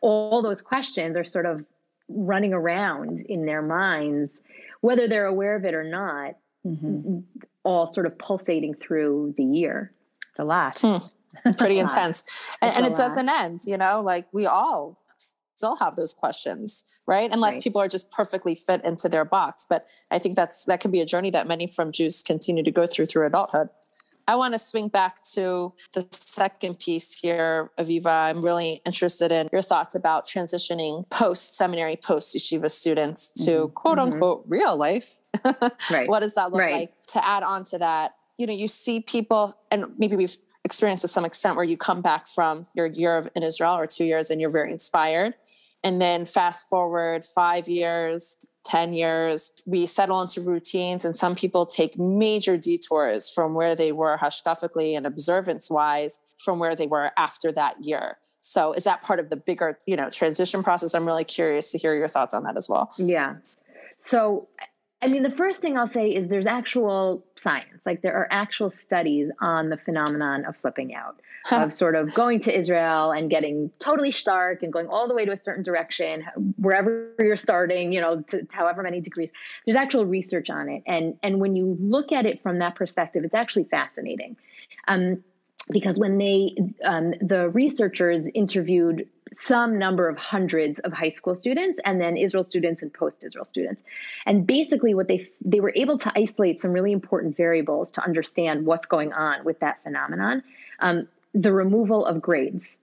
[0.00, 1.64] all those questions are sort of
[2.08, 4.40] running around in their minds,
[4.80, 7.18] whether they're aware of it or not, mm-hmm.
[7.62, 9.92] all sort of pulsating through the year.
[10.30, 10.78] It's a lot.
[10.80, 10.96] Hmm.
[11.58, 12.24] Pretty intense.
[12.60, 12.98] and, and it lot.
[12.98, 14.99] doesn't end, you know, like we all
[15.60, 17.30] still have those questions, right?
[17.30, 17.62] Unless right.
[17.62, 19.66] people are just perfectly fit into their box.
[19.68, 22.70] But I think that's that can be a journey that many frum Jews continue to
[22.70, 23.68] go through through adulthood.
[24.26, 28.30] I want to swing back to the second piece here, Aviva.
[28.30, 33.72] I'm really interested in your thoughts about transitioning post seminary, post yeshiva students to mm-hmm.
[33.74, 34.12] quote mm-hmm.
[34.14, 34.52] unquote mm-hmm.
[34.52, 35.16] real life.
[35.90, 36.08] right.
[36.08, 36.74] What does that look right.
[36.74, 37.06] like?
[37.08, 41.08] To add on to that, you know, you see people, and maybe we've experienced to
[41.08, 44.30] some extent where you come back from your year of, in Israel or two years
[44.30, 45.34] and you're very inspired
[45.82, 51.64] And then fast forward five years, 10 years, we settle into routines, and some people
[51.64, 57.10] take major detours from where they were hashkafically and observance wise from where they were
[57.16, 58.18] after that year.
[58.42, 60.94] So is that part of the bigger, you know, transition process?
[60.94, 62.92] I'm really curious to hear your thoughts on that as well.
[62.96, 63.36] Yeah.
[63.98, 64.48] So
[65.02, 67.80] I mean, the first thing I'll say is there's actual science.
[67.86, 72.40] Like there are actual studies on the phenomenon of flipping out, of sort of going
[72.40, 76.26] to Israel and getting totally stark and going all the way to a certain direction,
[76.58, 79.30] wherever you're starting, you know, to, to however many degrees.
[79.64, 83.24] There's actual research on it, and and when you look at it from that perspective,
[83.24, 84.36] it's actually fascinating.
[84.86, 85.24] Um,
[85.68, 91.78] because when they um, the researchers interviewed some number of hundreds of high school students
[91.84, 93.82] and then israel students and post-israel students.
[94.26, 98.66] And basically what they they were able to isolate some really important variables to understand
[98.66, 100.42] what's going on with that phenomenon.
[100.78, 102.78] Um, the removal of grades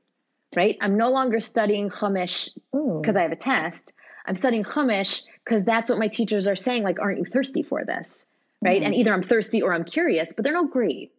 [0.55, 0.77] right?
[0.79, 3.91] I'm no longer studying chumash because i have a test.
[4.25, 7.83] I'm studying chumash because that's what my teachers are saying like aren't you thirsty for
[7.83, 8.25] this?
[8.61, 8.77] Right?
[8.77, 8.85] Mm-hmm.
[8.85, 11.11] and either i'm thirsty or i'm curious but there are no grades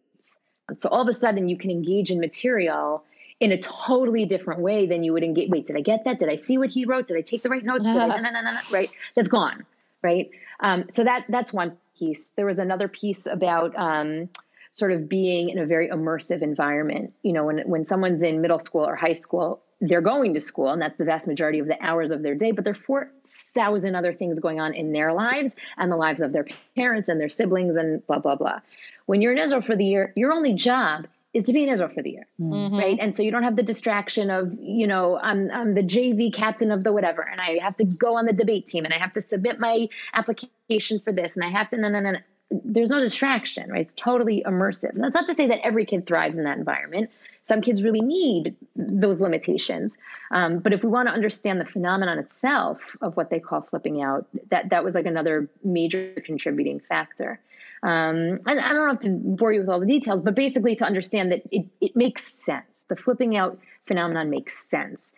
[0.77, 3.03] so all of a sudden you can engage in material
[3.39, 5.49] in a totally different way than you would engage.
[5.49, 6.19] Wait, did I get that?
[6.19, 7.07] Did I see what he wrote?
[7.07, 7.87] Did I take the right notes?
[7.87, 8.89] I, no, no, no, no, right?
[9.15, 9.65] That's gone,
[10.01, 10.29] right?
[10.59, 12.29] Um, so that that's one piece.
[12.35, 14.29] There was another piece about um,
[14.71, 17.13] sort of being in a very immersive environment.
[17.23, 20.69] You know, when when someone's in middle school or high school, they're going to school,
[20.69, 22.51] and that's the vast majority of the hours of their day.
[22.51, 23.11] But they're four
[23.53, 27.19] thousand other things going on in their lives and the lives of their parents and
[27.19, 28.59] their siblings and blah blah blah.
[29.05, 31.89] When you're in Israel for the year, your only job is to be in Israel
[31.93, 32.75] for the year, mm-hmm.
[32.75, 32.97] right?
[32.99, 36.71] And so you don't have the distraction of, you know, I'm, I'm the JV captain
[36.71, 39.13] of the whatever, and I have to go on the debate team, and I have
[39.13, 42.13] to submit my application for this, and I have to, no, no, no.
[42.51, 43.81] There's no distraction, right?
[43.81, 44.89] It's totally immersive.
[44.89, 47.11] And that's not to say that every kid thrives in that environment.
[47.49, 49.97] Some kids really need those limitations.
[50.29, 54.03] Um, but if we want to understand the phenomenon itself of what they call flipping
[54.03, 57.41] out, that, that was like another major contributing factor.
[57.81, 60.85] Um, and I don't have to bore you with all the details, but basically to
[60.85, 62.85] understand that it, it makes sense.
[62.87, 63.57] The flipping out
[63.87, 65.15] phenomenon makes sense.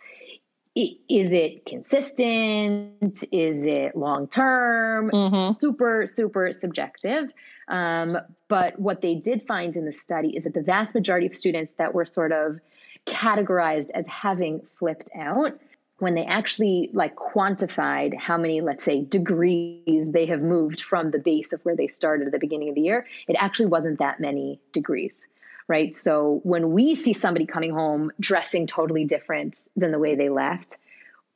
[0.74, 3.24] Is it consistent?
[3.30, 5.10] Is it long term?
[5.10, 5.52] Mm-hmm.
[5.52, 7.30] Super, super subjective.
[7.68, 11.36] Um, but what they did find in the study is that the vast majority of
[11.36, 12.58] students that were sort of
[13.06, 15.58] categorized as having flipped out
[15.98, 21.18] when they actually like quantified how many let's say degrees they have moved from the
[21.18, 24.20] base of where they started at the beginning of the year it actually wasn't that
[24.20, 25.26] many degrees
[25.68, 25.96] right?
[25.96, 30.76] So when we see somebody coming home dressing totally different than the way they left,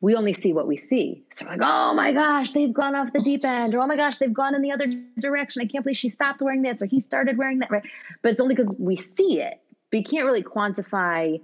[0.07, 1.25] we only see what we see.
[1.33, 4.19] So like, oh my gosh, they've gone off the deep end, or oh my gosh,
[4.19, 4.87] they've gone in the other
[5.19, 5.62] direction.
[5.62, 7.83] I can't believe she stopped wearing this, or he started wearing that, right?
[8.23, 9.61] But it's only because we see it.
[9.90, 11.40] But you can't really quantify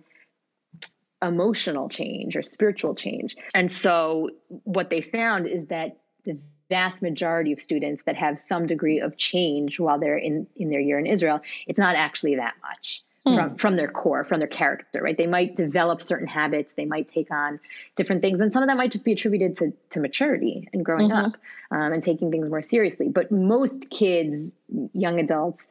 [1.21, 3.35] emotional change or spiritual change.
[3.53, 4.31] And so
[4.63, 9.17] what they found is that the vast majority of students that have some degree of
[9.17, 13.03] change while they're in, in their year in Israel, it's not actually that much.
[13.27, 13.37] Mm.
[13.37, 15.17] From, from their core, from their character, right?
[15.17, 17.61] They might develop certain habits, they might take on
[17.95, 21.11] different things, and some of that might just be attributed to, to maturity and growing
[21.11, 21.27] mm-hmm.
[21.27, 21.37] up
[21.71, 23.09] um, and taking things more seriously.
[23.09, 24.51] But most kids,
[24.93, 25.69] young adults,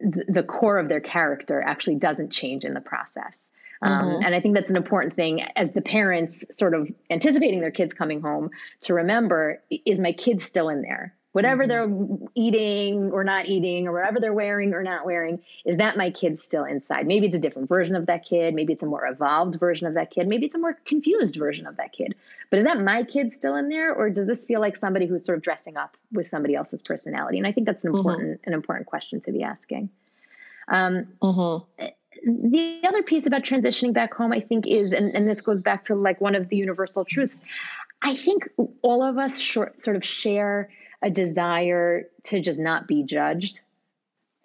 [0.00, 3.36] th- the core of their character actually doesn't change in the process.
[3.82, 4.24] Um, mm-hmm.
[4.24, 7.92] And I think that's an important thing as the parents sort of anticipating their kids
[7.92, 8.50] coming home
[8.82, 11.14] to remember is my kid still in there?
[11.34, 12.14] Whatever mm-hmm.
[12.14, 16.10] they're eating or not eating, or whatever they're wearing or not wearing, is that my
[16.10, 17.06] kid still inside?
[17.06, 18.54] Maybe it's a different version of that kid.
[18.54, 20.28] Maybe it's a more evolved version of that kid.
[20.28, 22.14] Maybe it's a more confused version of that kid.
[22.50, 25.24] But is that my kid still in there, or does this feel like somebody who's
[25.24, 27.38] sort of dressing up with somebody else's personality?
[27.38, 27.98] And I think that's an mm-hmm.
[27.98, 28.50] important mm-hmm.
[28.50, 29.90] an important question to be asking.
[30.68, 31.84] Um, mm-hmm
[32.22, 35.84] the other piece about transitioning back home, I think, is, and, and this goes back
[35.84, 37.40] to like one of the universal truths.
[38.02, 38.48] I think
[38.82, 40.70] all of us short, sort of share
[41.04, 43.60] a desire to just not be judged.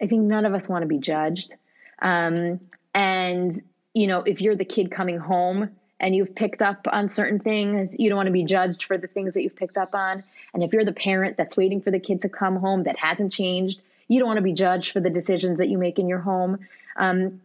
[0.00, 1.54] I think none of us want to be judged.
[2.00, 2.60] Um,
[2.94, 3.52] and,
[3.94, 7.96] you know, if you're the kid coming home and you've picked up on certain things,
[7.98, 10.22] you don't want to be judged for the things that you've picked up on.
[10.52, 13.32] And if you're the parent that's waiting for the kid to come home that hasn't
[13.32, 16.18] changed, you don't want to be judged for the decisions that you make in your
[16.18, 16.58] home.
[16.96, 17.40] Um,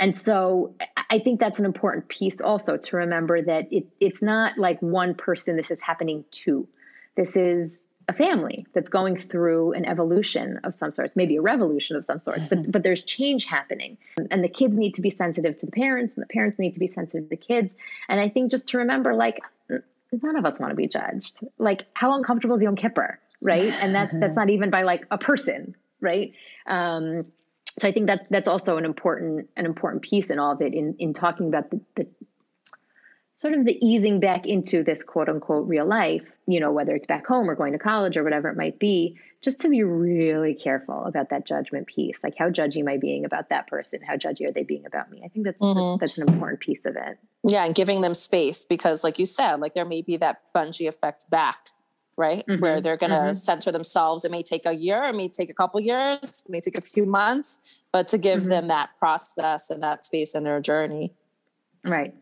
[0.00, 0.74] and so
[1.10, 5.14] I think that's an important piece also to remember that it, it's not like one
[5.14, 6.66] person this is happening to.
[7.14, 7.78] This is
[8.08, 12.18] a family that's going through an evolution of some sorts, maybe a revolution of some
[12.18, 13.98] sorts, but but there's change happening.
[14.30, 16.80] And the kids need to be sensitive to the parents, and the parents need to
[16.80, 17.74] be sensitive to the kids.
[18.08, 19.40] And I think just to remember, like,
[20.10, 21.38] none of us want to be judged.
[21.58, 23.72] Like, how uncomfortable is Yom Kippur, right?
[23.82, 26.32] And that's that's not even by like a person, right?
[26.66, 27.26] Um,
[27.78, 30.74] so I think that that's also an important an important piece in all of it
[30.74, 32.06] in in talking about the, the
[33.38, 37.06] sort of the easing back into this quote unquote real life, you know, whether it's
[37.06, 40.54] back home or going to college or whatever it might be, just to be really
[40.54, 42.18] careful about that judgment piece.
[42.24, 44.00] Like how judgy am I being about that person?
[44.02, 45.22] How judgy are they being about me?
[45.24, 46.00] I think that's mm-hmm.
[46.00, 47.16] that's an important piece of it.
[47.46, 50.88] Yeah, and giving them space because like you said, like there may be that bungee
[50.88, 51.70] effect back
[52.16, 52.44] right?
[52.48, 52.60] Mm-hmm.
[52.60, 53.34] Where they're going to mm-hmm.
[53.34, 54.24] censor themselves.
[54.24, 56.80] It may take a year, it may take a couple years, it may take a
[56.80, 57.60] few months,
[57.92, 58.48] but to give mm-hmm.
[58.48, 61.14] them that process and that space in their journey.
[61.84, 62.12] Right.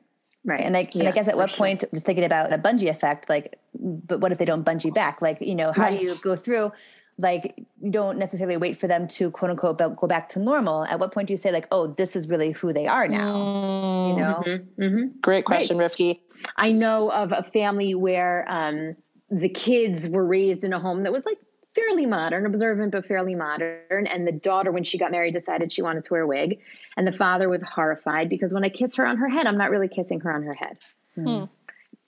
[0.47, 0.61] Right.
[0.61, 1.57] And I, yeah, and I guess at what sure.
[1.57, 5.20] point, just thinking about a bungee effect, like, but what if they don't bungee back?
[5.20, 5.99] Like, you know, how right.
[5.99, 6.70] do you go through?
[7.18, 10.84] Like, you don't necessarily wait for them to quote unquote go back to normal.
[10.84, 13.34] At what point do you say, like, oh, this is really who they are now?
[13.34, 14.11] Mm-hmm.
[14.11, 14.42] You know?
[14.47, 14.86] Mm-hmm.
[14.86, 15.20] mm-hmm.
[15.20, 15.90] Great question, right.
[15.90, 16.20] Rifki.
[16.57, 18.94] I know of a family where um,
[19.30, 21.38] the kids were raised in a home that was like
[21.77, 24.07] fairly modern, observant, but fairly modern.
[24.09, 26.59] And the daughter, when she got married, decided she wanted to wear a wig.
[26.97, 29.70] And the father was horrified because when I kiss her on her head, I'm not
[29.70, 30.79] really kissing her on her head.
[31.14, 31.45] Hmm.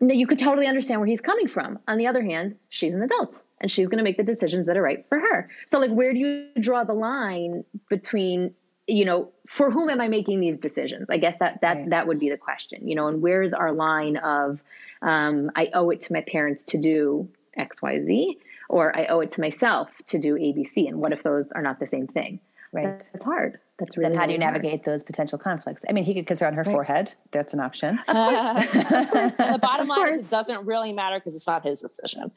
[0.00, 1.78] No, you could totally understand where he's coming from.
[1.86, 4.76] On the other hand, she's an adult and she's going to make the decisions that
[4.76, 5.50] are right for her.
[5.66, 8.54] So, like, where do you draw the line between,
[8.86, 11.10] you know, for whom am I making these decisions?
[11.10, 11.90] I guess that that right.
[11.90, 14.60] that would be the question, you know, and where is our line of
[15.02, 18.38] um, I owe it to my parents to do X, Y, Z,
[18.68, 20.88] or I owe it to myself to do ABC.
[20.88, 22.40] And what if those are not the same thing?
[22.72, 23.02] Right.
[23.12, 23.58] That's hard.
[23.78, 24.10] That's really.
[24.10, 25.84] Then how do you navigate those potential conflicts?
[25.88, 26.72] I mean, he could kiss her on her right.
[26.72, 27.14] forehead.
[27.30, 27.96] That's an option.
[28.06, 32.30] the bottom line is, it doesn't really matter because it's not his decision.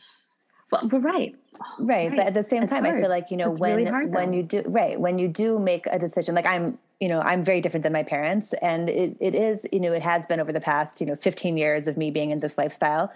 [0.72, 1.36] Well, but right.
[1.80, 2.10] right, right.
[2.12, 2.98] But at the same time, hard.
[2.98, 5.28] I feel like you know it's when really hard, when you do right when you
[5.28, 8.90] do make a decision, like I'm you know i'm very different than my parents and
[8.90, 11.88] it, it is you know it has been over the past you know 15 years
[11.88, 13.12] of me being in this lifestyle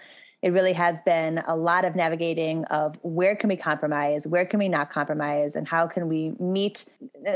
[0.45, 4.59] it really has been a lot of navigating of where can we compromise where can
[4.59, 6.85] we not compromise and how can we meet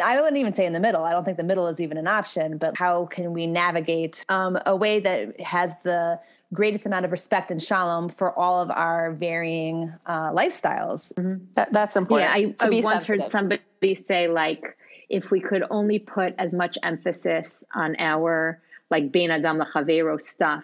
[0.01, 2.07] i wouldn't even say in the middle i don't think the middle is even an
[2.07, 6.19] option but how can we navigate um, a way that has the
[6.53, 11.43] greatest amount of respect and shalom for all of our varying uh, lifestyles mm-hmm.
[11.55, 13.21] that, that's important yeah i, I once sensitive.
[13.21, 14.77] heard somebody say like
[15.09, 20.63] if we could only put as much emphasis on our like Bein Adam Lechavero stuff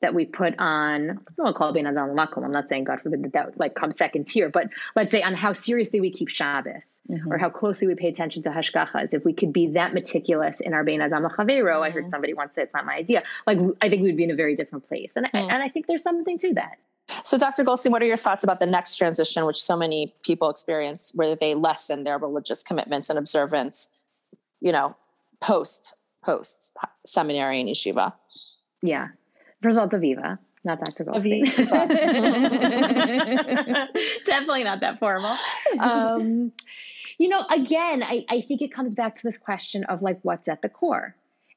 [0.00, 2.44] that we put on, I don't call it Bein Adam Makom.
[2.44, 5.34] I'm not saying God forbid that that like comes second tier, but let's say on
[5.34, 7.32] how seriously we keep Shabbos mm-hmm.
[7.32, 9.12] or how closely we pay attention to hashgachas.
[9.12, 11.40] If we could be that meticulous in our Bein Adam mm-hmm.
[11.40, 12.10] I heard mm-hmm.
[12.10, 13.22] somebody once say it's not my idea.
[13.46, 15.50] Like I think we'd be in a very different place, and mm-hmm.
[15.50, 16.78] and I think there's something to that.
[17.24, 17.64] So, Dr.
[17.64, 21.34] Goldstein, what are your thoughts about the next transition, which so many people experience, where
[21.34, 23.88] they lessen their religious commitments and observance,
[24.60, 24.94] you know,
[25.40, 26.76] post post
[27.06, 28.12] seminary and yeshiva?
[28.82, 29.08] Yeah.
[29.62, 31.04] First of all, Aviva, not Dr.
[31.04, 31.44] Goldstein.
[34.26, 35.36] Definitely not that formal.
[35.78, 36.52] Um,
[37.18, 40.48] you know, again, I, I think it comes back to this question of like, what's
[40.48, 41.14] at the core?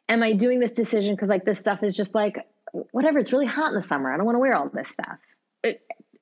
[0.09, 2.45] Am I doing this decision because like this stuff is just like,
[2.91, 4.11] whatever, it's really hot in the summer.
[4.11, 5.19] I don't want to wear all this stuff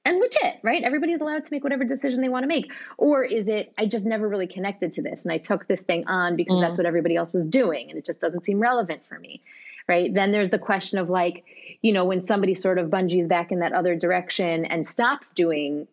[0.10, 0.84] and legit, right?
[0.84, 2.72] Everybody's allowed to make whatever decision they want to make.
[2.98, 6.08] Or is it, I just never really connected to this and I took this thing
[6.08, 6.62] on because mm.
[6.62, 9.42] that's what everybody else was doing and it just doesn't seem relevant for me,
[9.90, 10.14] right?
[10.14, 11.44] Then there's the question of like,
[11.82, 15.88] you know, when somebody sort of bungees back in that other direction and stops doing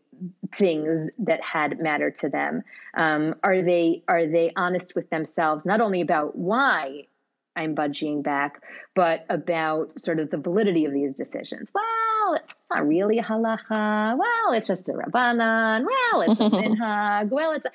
[0.55, 2.63] things that had mattered to them
[2.95, 7.07] um, are they are they honest with themselves not only about why
[7.55, 8.63] I'm budging back,
[8.95, 11.71] but about sort of the validity of these decisions.
[11.75, 14.19] Well, it's not really a halacha.
[14.19, 15.87] Well, it's just a rabbanan.
[15.87, 17.31] Well, it's a minhag.
[17.31, 17.71] Well, it's a,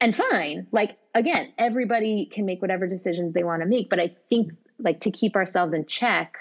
[0.00, 0.68] and fine.
[0.70, 5.00] Like again, everybody can make whatever decisions they want to make, but I think like
[5.00, 6.38] to keep ourselves in check,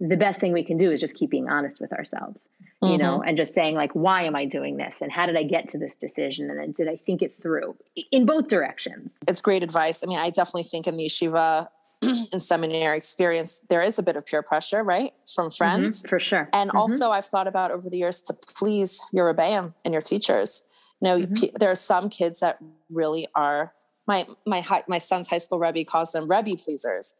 [0.00, 2.48] the best thing we can do is just keep being honest with ourselves,
[2.82, 2.92] mm-hmm.
[2.92, 3.28] you know, mm-hmm.
[3.28, 5.78] and just saying like, why am I doing this, and how did I get to
[5.78, 7.76] this decision, and then did I think it through
[8.10, 9.14] in both directions?
[9.28, 10.02] It's great advice.
[10.02, 11.68] I mean, I definitely think in the yeshiva
[12.02, 16.08] and seminary experience, there is a bit of peer pressure, right, from mm-hmm, friends, mm-hmm,
[16.08, 16.48] for sure.
[16.52, 16.78] And mm-hmm.
[16.78, 20.64] also, I've thought about over the years to please your rebbeim and your teachers.
[21.00, 21.56] You know, mm-hmm.
[21.60, 22.58] there are some kids that
[22.90, 23.72] really are.
[24.08, 27.14] My my high, my son's high school rebbe calls them rebbe pleasers.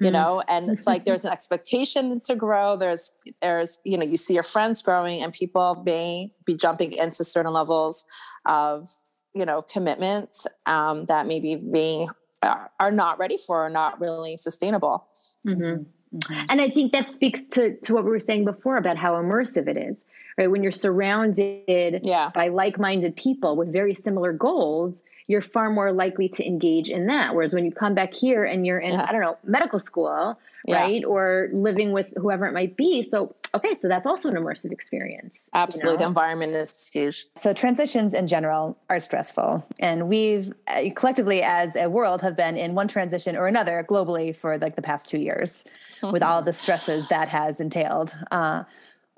[0.00, 0.14] You mm-hmm.
[0.14, 2.76] know, and it's like there's an expectation to grow.
[2.76, 7.24] There's there's you know you see your friends growing, and people may be jumping into
[7.24, 8.04] certain levels
[8.44, 8.88] of
[9.34, 12.08] you know commitments um, that maybe being
[12.42, 15.06] are not ready for or not really sustainable.
[15.46, 15.84] Mm-hmm.
[16.14, 16.46] Mm-hmm.
[16.48, 19.68] And I think that speaks to, to what we were saying before about how immersive
[19.68, 20.04] it is,
[20.38, 20.50] right?
[20.50, 22.30] When you're surrounded yeah.
[22.34, 27.06] by like minded people with very similar goals, you're far more likely to engage in
[27.06, 27.34] that.
[27.34, 29.06] Whereas when you come back here and you're in, yeah.
[29.08, 30.80] I don't know, medical school, yeah.
[30.80, 31.04] right?
[31.04, 33.02] Or living with whoever it might be.
[33.02, 35.42] So, okay, so that's also an immersive experience.
[35.52, 35.90] Absolutely.
[35.90, 35.98] You know?
[35.98, 37.26] The environment is huge.
[37.34, 39.66] So, transitions in general are stressful.
[39.80, 44.34] And we've uh, collectively, as a world, have been in one transition or another globally
[44.34, 45.64] for like the past two years.
[46.02, 48.14] with all the stresses that has entailed.
[48.30, 48.64] Uh,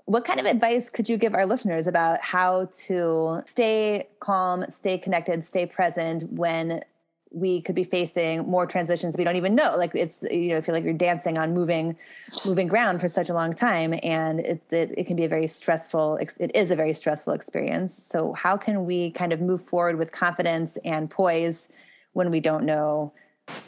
[0.09, 4.97] what kind of advice could you give our listeners about how to stay calm, stay
[4.97, 6.81] connected, stay present when
[7.31, 9.77] we could be facing more transitions we don't even know?
[9.77, 11.95] Like it's you know I feel like you're dancing on moving
[12.47, 15.47] moving ground for such a long time and it, it, it can be a very
[15.47, 17.93] stressful it is a very stressful experience.
[18.03, 21.69] So how can we kind of move forward with confidence and poise
[22.15, 23.13] when we don't know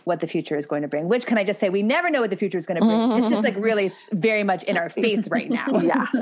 [0.04, 2.20] what the future is going to bring which can i just say we never know
[2.20, 3.12] what the future is going to bring.
[3.12, 5.66] It's just like really very much in our face right now.
[5.80, 6.06] Yeah.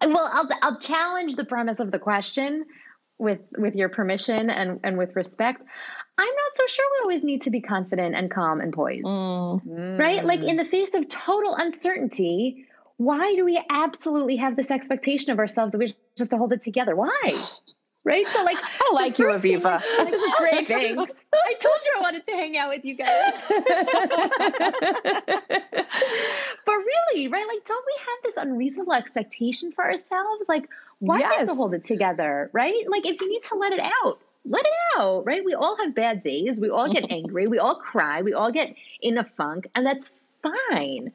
[0.00, 2.64] Well I'll, I'll challenge the premise of the question
[3.18, 5.64] with with your permission and and with respect.
[6.20, 9.98] I'm not so sure we always need to be confident and calm and poised mm.
[9.98, 10.24] right?
[10.24, 12.66] Like in the face of total uncertainty
[12.98, 16.62] why do we absolutely have this expectation of ourselves that we have to hold it
[16.62, 16.94] together?
[16.94, 17.22] Why
[18.08, 21.94] right so like i like you aviva like, this is great thanks i told you
[21.96, 23.08] i wanted to hang out with you guys
[26.66, 30.68] but really right like don't we have this unreasonable expectation for ourselves like
[31.00, 31.38] why yes.
[31.38, 32.84] have to hold it together, right?
[32.88, 35.44] Like if you need to let it out, let it out, right?
[35.44, 36.58] We all have bad days.
[36.58, 37.46] We all get angry.
[37.46, 38.22] We all cry.
[38.22, 40.10] We all get in a funk, and that's
[40.42, 41.12] fine.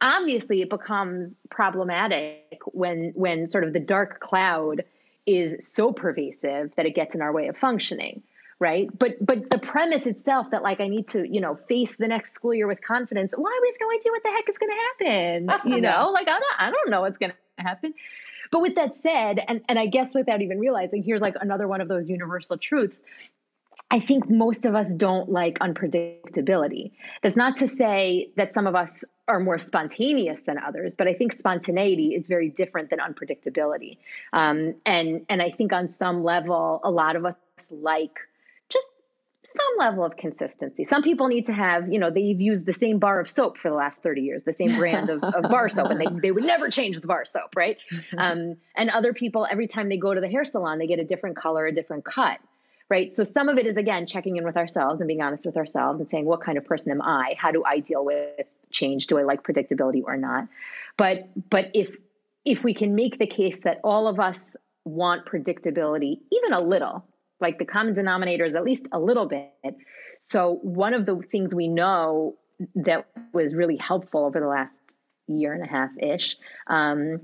[0.00, 4.84] Obviously, it becomes problematic when when sort of the dark cloud
[5.26, 8.22] is so pervasive that it gets in our way of functioning
[8.58, 8.88] right?
[8.98, 12.32] But but the premise itself that like i need to you know face the next
[12.32, 15.04] school year with confidence why we have no idea what the heck is going to
[15.04, 16.10] happen oh, you know?
[16.10, 17.94] Like i don't i don't know what's going to happen.
[18.50, 21.80] But with that said, and, and I guess without even realizing, here's like another one
[21.80, 23.00] of those universal truths.
[23.90, 26.92] I think most of us don't like unpredictability.
[27.22, 31.14] That's not to say that some of us are more spontaneous than others, but I
[31.14, 33.98] think spontaneity is very different than unpredictability.
[34.32, 37.36] Um, and and I think on some level, a lot of us
[37.70, 38.18] like
[38.68, 38.86] just
[39.44, 40.84] some level of consistency.
[40.84, 43.68] Some people need to have, you know, they've used the same bar of soap for
[43.68, 46.44] the last 30 years, the same brand of, of bar soap, and they, they would
[46.44, 47.78] never change the bar soap, right?
[47.92, 48.18] Mm-hmm.
[48.18, 51.04] Um, and other people, every time they go to the hair salon, they get a
[51.04, 52.40] different color, a different cut,
[52.88, 53.14] right?
[53.14, 56.00] So some of it is, again, checking in with ourselves and being honest with ourselves
[56.00, 57.34] and saying, what kind of person am I?
[57.38, 59.06] How do I deal with change?
[59.06, 60.48] Do I like predictability or not?
[60.96, 61.94] But, but if,
[62.44, 67.04] if we can make the case that all of us want predictability, even a little,
[67.40, 69.76] like the common denominator is at least a little bit.
[70.30, 72.36] So, one of the things we know
[72.74, 74.72] that was really helpful over the last
[75.26, 76.36] year and a half ish
[76.68, 77.20] um,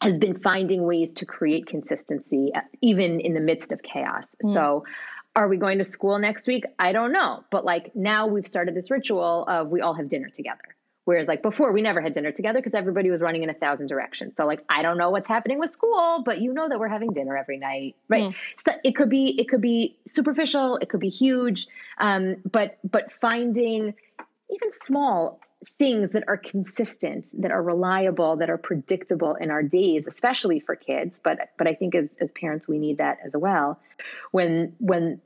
[0.00, 4.28] has been finding ways to create consistency, uh, even in the midst of chaos.
[4.44, 4.52] Mm.
[4.52, 4.84] So,
[5.36, 6.64] are we going to school next week?
[6.78, 7.44] I don't know.
[7.50, 10.62] But like now we've started this ritual of we all have dinner together.
[11.04, 13.88] Whereas like before, we never had dinner together because everybody was running in a thousand
[13.88, 14.34] directions.
[14.36, 17.12] So like I don't know what's happening with school, but you know that we're having
[17.12, 18.24] dinner every night, right?
[18.24, 18.34] Mm.
[18.64, 21.66] So it could be it could be superficial, it could be huge,
[21.98, 23.94] um, but but finding
[24.50, 25.40] even small
[25.78, 30.76] things that are consistent, that are reliable, that are predictable in our days, especially for
[30.76, 31.20] kids.
[31.22, 33.80] But but I think as as parents, we need that as well.
[34.30, 35.20] When when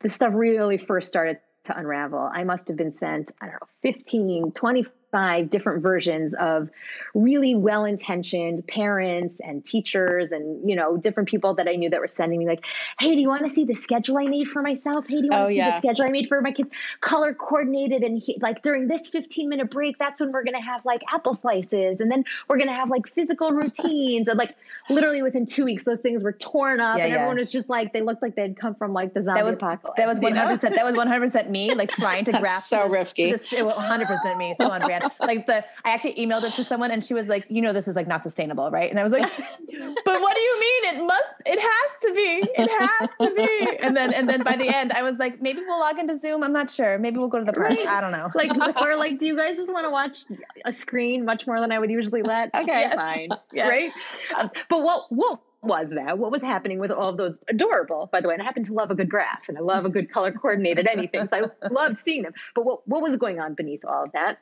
[0.00, 2.30] the stuff really first started to unravel.
[2.32, 6.68] I must have been sent, I don't know, 15, 20 five different versions of
[7.14, 12.08] really well-intentioned parents and teachers and you know different people that I knew that were
[12.08, 12.64] sending me like,
[12.98, 15.06] "Hey, do you want to see the schedule I made for myself?
[15.08, 15.70] Hey, do you want oh, to see yeah.
[15.70, 16.70] the schedule I made for my kids?
[17.00, 20.84] Color coordinated and he, like during this 15-minute break, that's when we're going to have
[20.84, 24.56] like apple slices and then we're going to have like physical routines." and like
[24.88, 27.18] literally within 2 weeks those things were torn up yeah, and yeah.
[27.18, 29.56] everyone was just like they looked like they'd come from like the zombie that was,
[29.56, 29.96] apocalypse.
[29.96, 33.32] That was 100% that was 100% me like trying to grasp so risky.
[33.32, 37.14] 100% me, so on brand like the I actually emailed it to someone and she
[37.14, 38.90] was like, you know, this is like not sustainable, right?
[38.90, 40.94] And I was like, but what do you mean?
[40.94, 43.78] It must, it has to be, it has to be.
[43.80, 46.42] And then, and then by the end, I was like, maybe we'll log into Zoom.
[46.42, 46.98] I'm not sure.
[46.98, 47.70] Maybe we'll go to the park.
[47.70, 47.86] Right.
[47.86, 48.30] I don't know.
[48.34, 48.50] Like,
[48.82, 50.24] or like, do you guys just want to watch
[50.64, 52.50] a screen much more than I would usually let?
[52.66, 52.94] Okay, yes.
[52.94, 53.28] fine.
[53.52, 53.68] Yes.
[53.68, 53.92] Right.
[54.36, 56.18] Um, but what, what, was that?
[56.18, 58.34] What was happening with all of those adorable, by the way?
[58.34, 60.86] And I happen to love a good graph and I love a good color coordinated
[60.86, 61.26] anything.
[61.26, 62.32] So I loved seeing them.
[62.54, 64.38] But what, what was going on beneath all of that?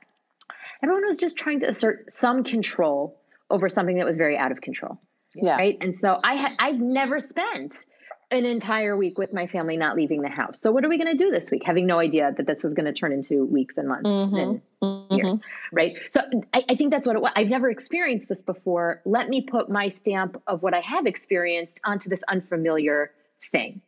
[0.85, 3.19] Everyone was just trying to assert some control
[3.51, 5.01] over something that was very out of control.
[5.35, 5.57] Yeah.
[5.57, 5.79] Right.
[5.81, 7.87] And so I had I've never spent
[8.31, 10.61] an entire week with my family not leaving the house.
[10.61, 11.63] So what are we going to do this week?
[11.65, 14.37] Having no idea that this was going to turn into weeks and months mm-hmm.
[14.37, 15.15] and mm-hmm.
[15.15, 15.37] years.
[15.73, 15.97] Right.
[16.11, 16.21] So
[16.53, 17.33] I, I, think that's what it was.
[17.35, 19.01] I've never experienced this before.
[19.07, 23.11] Let me put my stamp of what I have experienced onto this unfamiliar
[23.51, 23.81] thing.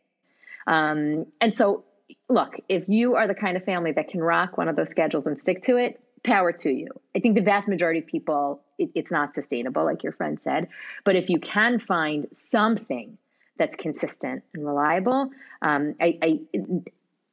[0.65, 1.83] Um, and so
[2.29, 5.27] look, if you are the kind of family that can rock one of those schedules
[5.27, 6.87] and stick to it, power to you.
[7.15, 10.67] I think the vast majority of people, it, it's not sustainable, like your friend said.
[11.03, 13.17] But if you can find something
[13.57, 15.29] that's consistent and reliable,
[15.61, 16.39] um, I, I,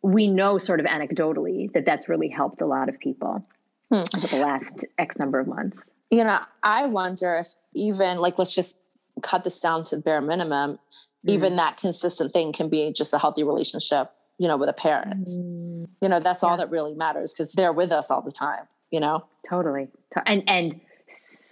[0.02, 3.44] we know sort of anecdotally that that's really helped a lot of people.
[3.90, 4.20] hmm.
[4.20, 5.90] for the last X number of months.
[6.10, 8.78] You know, I wonder if even like let's just
[9.22, 10.78] cut this down to the bare minimum.
[11.26, 11.30] Mm.
[11.30, 15.26] Even that consistent thing can be just a healthy relationship, you know, with a parent.
[15.28, 15.88] Mm.
[16.00, 16.50] You know, that's yeah.
[16.50, 18.66] all that really matters because they're with us all the time.
[18.94, 19.88] You know, totally,
[20.24, 20.80] and and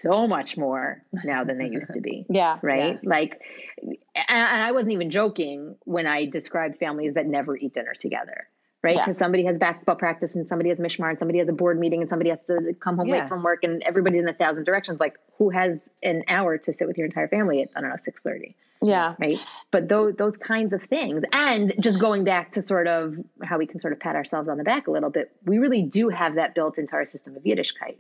[0.02, 2.24] so much more now than they used to be.
[2.30, 2.58] yeah.
[2.62, 2.98] Right.
[3.02, 3.08] Yeah.
[3.08, 3.40] Like,
[3.82, 8.48] and I wasn't even joking when I described families that never eat dinner together.
[8.82, 8.96] Right.
[8.96, 9.18] Because yeah.
[9.18, 12.10] somebody has basketball practice and somebody has mishmar and somebody has a board meeting and
[12.10, 13.20] somebody has to come home yeah.
[13.20, 14.98] late from work and everybody's in a thousand directions.
[14.98, 17.96] Like, who has an hour to sit with your entire family at, I don't know,
[17.96, 18.56] 630?
[18.82, 19.14] Yeah.
[19.18, 19.38] Right.
[19.70, 21.22] But those those kinds of things.
[21.32, 24.58] And just going back to sort of how we can sort of pat ourselves on
[24.58, 27.42] the back a little bit, we really do have that built into our system of
[27.42, 27.96] Yiddishkeit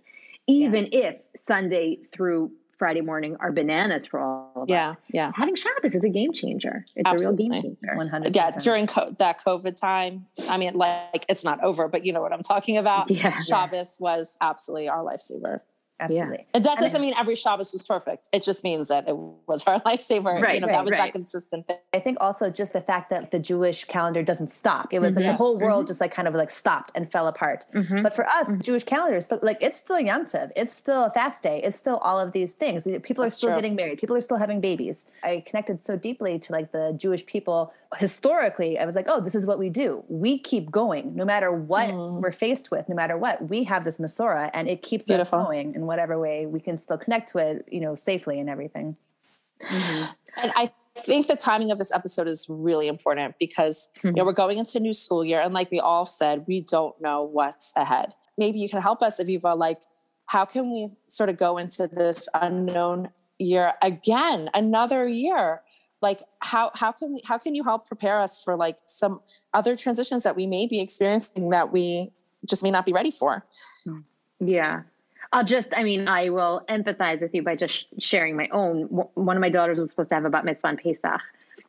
[0.46, 0.98] even yeah.
[1.00, 4.96] if Sunday through Friday morning are bananas for all of yeah, us.
[5.08, 5.32] Yeah, yeah.
[5.36, 6.84] Having Shabbos is a game changer.
[6.96, 7.46] It's Absolutely.
[7.46, 7.96] a real game changer.
[7.96, 8.34] One hundred.
[8.34, 12.20] Yeah, during co- that COVID time, I mean, like it's not over, but you know
[12.20, 13.10] what I'm talking about.
[13.12, 14.04] Yeah, Shabbos yeah.
[14.04, 15.60] was absolutely our lifesaver.
[16.02, 16.38] Absolutely.
[16.38, 16.44] Yeah.
[16.54, 18.28] And that doesn't mean every Shabbos was perfect.
[18.32, 20.40] It just means that it was our lifesaver.
[20.40, 20.54] Right.
[20.54, 20.98] You know, right, that was right.
[20.98, 21.76] that consistent thing.
[21.92, 24.92] I think also just the fact that the Jewish calendar doesn't stop.
[24.92, 25.22] It was mm-hmm.
[25.22, 25.88] like the whole world mm-hmm.
[25.88, 27.66] just like kind of like stopped and fell apart.
[27.74, 28.02] Mm-hmm.
[28.02, 28.60] But for us, mm-hmm.
[28.60, 30.50] Jewish calendar is still, like it's still Yom Yantiv.
[30.56, 31.60] It's still a fast day.
[31.62, 32.84] It's still all of these things.
[33.02, 33.56] People That's are still true.
[33.56, 33.98] getting married.
[33.98, 35.06] People are still having babies.
[35.22, 38.78] I connected so deeply to like the Jewish people historically.
[38.78, 40.04] I was like, oh, this is what we do.
[40.08, 42.20] We keep going no matter what mm.
[42.20, 43.48] we're faced with, no matter what.
[43.48, 45.38] We have this Masorah and it keeps Beautiful.
[45.38, 48.48] us going in whatever way we can still connect to it, you know, safely and
[48.48, 48.96] everything.
[49.62, 50.04] Mm-hmm.
[50.42, 54.08] And I think the timing of this episode is really important because mm-hmm.
[54.08, 54.26] you know mm-hmm.
[54.28, 57.22] we're going into a new school year, and like we all said, we don't know
[57.22, 58.14] what's ahead.
[58.38, 59.56] Maybe you can help us, Aviva.
[59.56, 59.82] Like,
[60.26, 65.60] how can we sort of go into this unknown year again, another year?
[66.00, 69.20] Like, how how can we, how can you help prepare us for like some
[69.52, 72.12] other transitions that we may be experiencing that we
[72.48, 73.44] just may not be ready for?
[74.40, 74.82] Yeah,
[75.32, 78.82] I'll just, I mean, I will empathize with you by just sharing my own.
[78.82, 81.20] One of my daughters was supposed to have a bat mitzvah on Pesach.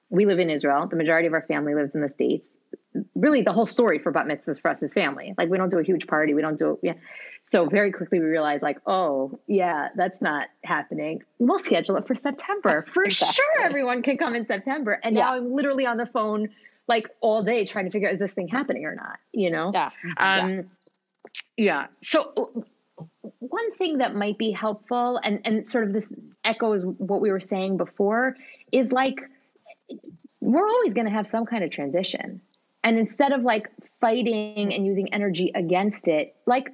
[0.09, 0.86] We live in Israel.
[0.88, 2.47] The majority of our family lives in the States.
[3.16, 5.34] Really, the whole story for bat mitzvahs for us is family.
[5.38, 6.34] Like, we don't do a huge party.
[6.34, 6.93] We don't do, yeah.
[7.41, 11.24] So, very quickly, we realized, like, oh, yeah, that's not happening.
[11.39, 12.86] We'll schedule it for September.
[12.93, 13.34] For exactly.
[13.34, 14.99] sure, everyone can come in September.
[15.03, 15.24] And yeah.
[15.24, 16.49] now I'm literally on the phone,
[16.88, 19.18] like, all day trying to figure out, is this thing happening or not?
[19.32, 19.72] You know?
[19.74, 19.89] Yeah.
[20.18, 20.61] Um, yeah.
[21.55, 21.88] Yeah.
[22.03, 22.66] So
[23.50, 26.14] one thing that might be helpful and and sort of this
[26.44, 28.38] echoes what we were saying before
[28.72, 29.20] is like
[30.39, 32.41] we're always going to have some kind of transition.
[32.84, 33.70] And instead of like
[34.02, 36.68] fighting and using energy against it like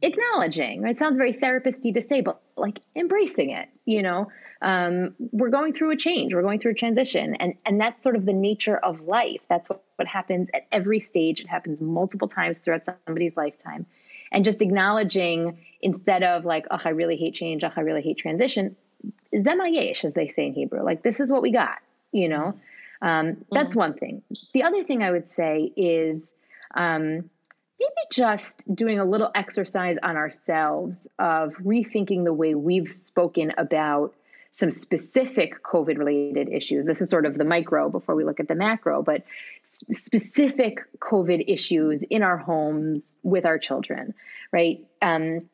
[0.00, 4.30] acknowledging it sounds very therapisty to say but like embracing it you know?
[4.60, 8.16] Um, we're going through a change we're going through a transition and and that's sort
[8.16, 9.40] of the nature of life.
[9.48, 11.40] That's what, what happens at every stage.
[11.40, 13.86] It happens multiple times throughout somebody's lifetime
[14.32, 18.18] and just acknowledging instead of like, oh, I really hate change, oh, I really hate
[18.18, 18.76] transition,
[19.34, 21.78] zemayesh, as they say in Hebrew, like this is what we got,
[22.12, 22.54] you know?
[23.00, 23.78] Um, that's mm-hmm.
[23.78, 24.22] one thing.
[24.52, 26.34] The other thing I would say is
[26.74, 27.30] um,
[27.78, 34.14] maybe just doing a little exercise on ourselves of rethinking the way we've spoken about
[34.58, 36.84] some specific COVID related issues.
[36.84, 39.22] This is sort of the micro before we look at the macro, but
[39.92, 44.14] specific COVID issues in our homes with our children,
[44.50, 44.84] right?
[45.00, 45.48] Um,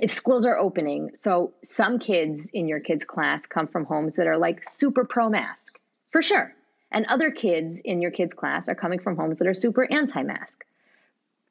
[0.00, 4.26] if schools are opening, so some kids in your kids' class come from homes that
[4.26, 5.78] are like super pro mask,
[6.10, 6.52] for sure.
[6.90, 10.22] And other kids in your kids' class are coming from homes that are super anti
[10.24, 10.64] mask.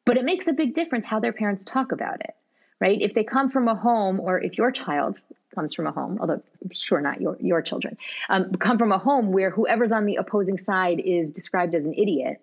[0.04, 2.36] But it makes a big difference how their parents talk about it,
[2.82, 3.02] right?
[3.02, 5.18] If they come from a home, or if your child
[5.54, 6.42] comes from a home, although
[6.72, 7.98] sure not your your children,
[8.30, 11.94] um, come from a home where whoever's on the opposing side is described as an
[11.94, 12.42] idiot,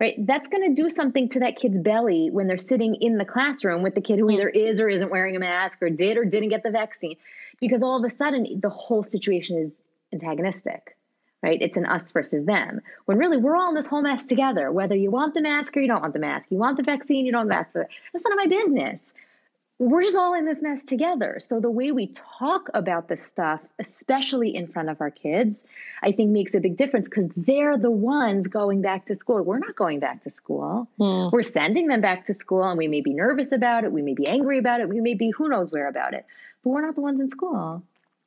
[0.00, 0.14] right?
[0.26, 3.82] That's going to do something to that kid's belly when they're sitting in the classroom
[3.82, 6.50] with the kid who either is or isn't wearing a mask or did or didn't
[6.50, 7.16] get the vaccine,
[7.60, 9.70] because all of a sudden the whole situation is
[10.12, 10.94] antagonistic.
[11.40, 11.62] Right?
[11.62, 12.80] It's an us versus them.
[13.04, 15.80] When really we're all in this whole mess together, whether you want the mask or
[15.80, 16.50] you don't want the mask.
[16.50, 17.96] You want the vaccine, you don't want the vaccine.
[18.12, 19.00] That's none of my business
[19.78, 21.38] we're just all in this mess together.
[21.40, 25.64] So the way we talk about this stuff, especially in front of our kids,
[26.02, 29.42] I think makes a big difference because they're the ones going back to school.
[29.42, 30.88] We're not going back to school.
[30.98, 31.30] Mm.
[31.30, 33.92] We're sending them back to school and we may be nervous about it.
[33.92, 34.88] We may be angry about it.
[34.88, 36.26] We may be who knows where about it.
[36.64, 37.84] But we're not the ones in school.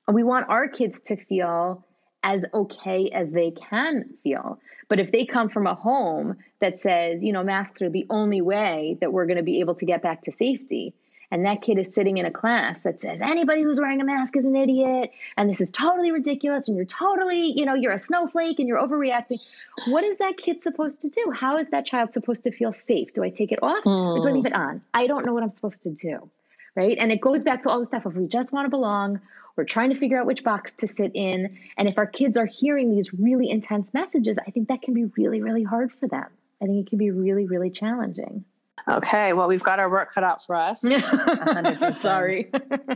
[0.08, 1.84] We want our kids to feel
[2.24, 4.60] as okay as they can feel.
[4.88, 8.42] But if they come from a home that says, you know, masks are the only
[8.42, 10.94] way that we're going to be able to get back to safety,
[11.32, 14.38] and that kid is sitting in a class that says anybody who's wearing a mask
[14.38, 18.00] is an idiot and this is totally ridiculous and you're totally you know you're a
[18.00, 19.40] snowflake and you're overreacting
[19.88, 23.14] what is that kid supposed to do how is that child supposed to feel safe
[23.14, 24.18] do i take it off mm.
[24.18, 26.30] or do i leave it on i don't know what i'm supposed to do
[26.76, 26.98] right?
[27.00, 29.20] And it goes back to all the stuff of we just want to belong,
[29.56, 31.58] we're trying to figure out which box to sit in.
[31.78, 35.06] And if our kids are hearing these really intense messages, I think that can be
[35.18, 36.28] really, really hard for them.
[36.62, 38.46] I think it can be really, really challenging.
[38.90, 40.82] Okay, well, we've got our work cut out for us.
[42.02, 42.50] Sorry.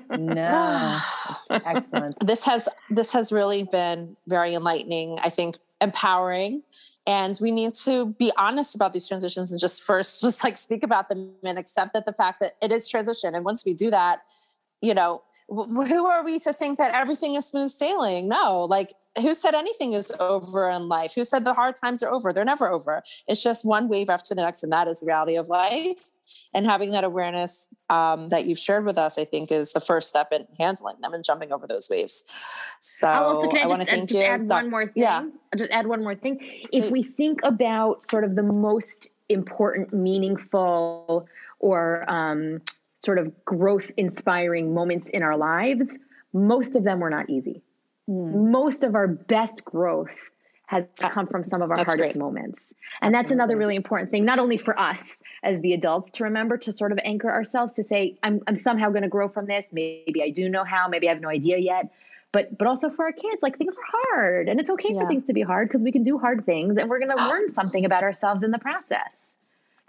[0.10, 1.00] no,
[1.50, 2.16] excellent.
[2.26, 5.20] This has this has really been very enlightening.
[5.22, 6.64] I think empowering,
[7.08, 10.84] and we need to be honest about these transitions and just first just like speak
[10.84, 13.36] about them and accept that the fact that it is transition.
[13.36, 14.22] And once we do that,
[14.82, 18.28] you know, who are we to think that everything is smooth sailing?
[18.28, 21.14] No, like who said anything is over in life?
[21.14, 22.34] Who said the hard times are over?
[22.34, 23.04] They're never over.
[23.28, 26.12] It's just one wave after the next, and that is the reality of life.
[26.54, 30.10] And having that awareness um, that you've shared with us, I think, is the first
[30.10, 32.24] step in handling them and jumping over those waves.
[32.80, 34.26] So also, can I, I want to thank just you.
[34.26, 35.04] Add one more thing.
[35.04, 35.20] Yeah.
[35.20, 36.40] I'll just add one more thing.
[36.72, 36.92] If Please.
[36.92, 41.28] we think about sort of the most important, meaningful,
[41.60, 42.62] or um,
[43.06, 45.88] sort of growth inspiring moments in our lives,
[46.34, 47.62] most of them were not easy.
[48.10, 48.52] Mm.
[48.52, 50.16] Most of our best growth
[50.68, 52.20] has come from some of our that's hardest great.
[52.20, 52.74] moments.
[53.02, 53.22] And Absolutely.
[53.22, 55.02] that's another really important thing, not only for us
[55.44, 58.90] as the adults to remember to sort of anchor ourselves to say, I'm, I'm somehow
[58.90, 59.68] going to grow from this.
[59.72, 61.92] Maybe I do know how, maybe I have no idea yet.
[62.32, 65.02] But, but also for our kids, like things are hard and it's okay yeah.
[65.02, 67.28] for things to be hard because we can do hard things and we're going to
[67.28, 69.25] learn something about ourselves in the process.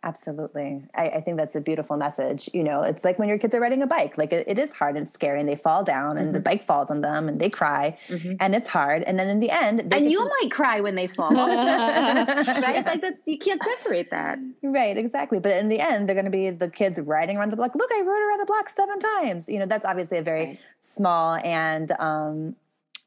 [0.07, 0.85] Absolutely.
[0.95, 2.49] I, I, think that's a beautiful message.
[2.55, 4.73] You know, it's like when your kids are riding a bike, like it, it is
[4.73, 6.35] hard and scary and they fall down and mm-hmm.
[6.35, 8.35] the bike falls on them and they cry mm-hmm.
[8.39, 9.03] and it's hard.
[9.03, 10.25] And then in the end, and you to...
[10.25, 11.31] might cry when they fall.
[11.35, 12.87] right?
[12.87, 14.39] Like that's, you can't separate that.
[14.63, 14.97] Right.
[14.97, 15.41] Exactly.
[15.41, 17.75] But in the end, they're going to be the kids riding around the block.
[17.75, 19.49] Look, I rode around the block seven times.
[19.49, 20.61] You know, that's obviously a very right.
[20.79, 22.55] small and, um,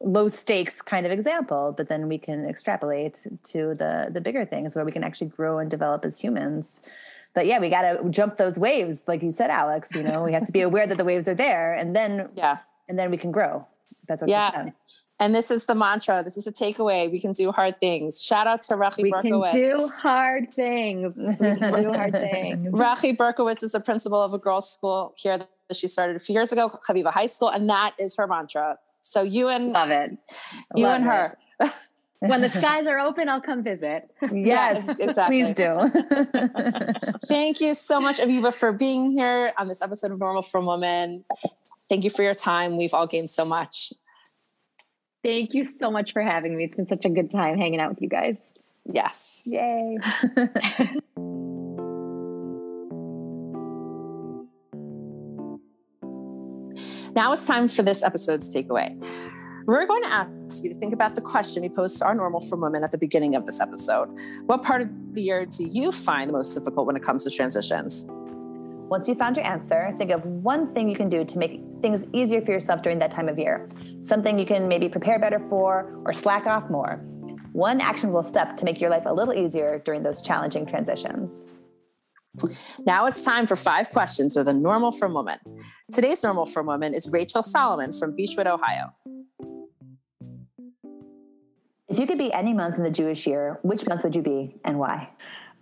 [0.02, 4.76] low stakes kind of example but then we can extrapolate to the the bigger things
[4.76, 6.82] where we can actually grow and develop as humans
[7.34, 10.32] but yeah we got to jump those waves like you said alex you know we
[10.32, 13.18] have to be aware that the waves are there and then yeah and then we
[13.18, 13.66] can grow
[14.08, 14.70] that's what yeah
[15.20, 16.24] and this is the mantra.
[16.24, 17.12] This is the takeaway.
[17.12, 18.24] We can do hard things.
[18.24, 19.54] Shout out to Rachi we Berkowitz.
[19.54, 21.18] We can do hard things.
[21.18, 22.70] We can do hard things.
[22.70, 26.34] Rachi Berkowitz is the principal of a girls' school here that she started a few
[26.34, 28.78] years ago, Haviva High School, and that is her mantra.
[29.10, 30.12] So you and love it.
[30.76, 31.38] You love and her.
[32.20, 34.12] when the skies are open, I'll come visit.
[34.32, 35.42] Yes, exactly.
[35.42, 35.90] Please do.
[37.26, 41.26] Thank you so much, Aviva, for being here on this episode of Normal Frum Women.
[41.90, 42.78] Thank you for your time.
[42.78, 43.92] We've all gained so much.
[45.24, 46.66] Thank you so much for having me.
[46.66, 48.38] It's been such a good time hanging out with you guys.
[48.86, 49.42] Yes.
[49.48, 49.98] Yay.
[57.16, 58.96] Now it's time for this episode's takeaway.
[59.66, 62.40] We're going to ask you to think about the question we posed to our normal
[62.40, 64.10] frum women at the beginning of this episode.
[64.46, 67.32] What part of the year do you find the most difficult when it comes to
[67.32, 68.06] transitions?
[68.90, 72.08] Once you found your answer, think of one thing you can do to make things
[72.14, 73.70] easier for yourself during that time of year.
[74.00, 76.98] Something you can maybe prepare better for or slack off more.
[77.52, 81.59] One actionable step to make your life a little easier during those challenging transitions.
[82.86, 85.40] Now it's time for five questions with a normal frum woman.
[85.92, 88.94] Today's normal frum woman is Rachel Solomon from Beachwood, Ohio.
[91.88, 94.56] If you could be any month in the Jewish year, which month would you be
[94.64, 95.10] and why?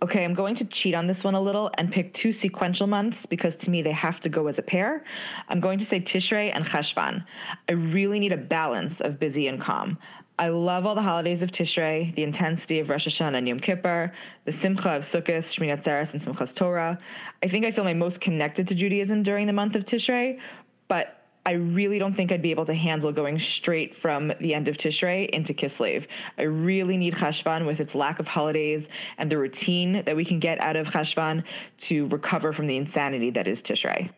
[0.00, 3.26] Okay, I'm going to cheat on this one a little and pick two sequential months
[3.26, 5.02] because to me they have to go as a pair.
[5.48, 7.24] I'm going to say Tishrei and Cheshvan.
[7.68, 9.98] I really need a balance of busy and calm.
[10.40, 14.12] I love all the holidays of Tishrei, the intensity of Rosh Hashanah and Yom Kippur,
[14.44, 16.96] the simcha of Sukkot, Shmini Atzeres, and Simchas Torah.
[17.42, 20.38] I think I feel my most connected to Judaism during the month of Tishrei,
[20.86, 24.68] but I really don't think I'd be able to handle going straight from the end
[24.68, 26.06] of Tishrei into Kislev.
[26.36, 30.38] I really need Cheshvan with its lack of holidays and the routine that we can
[30.38, 31.42] get out of Cheshvan
[31.78, 34.10] to recover from the insanity that is Tishrei.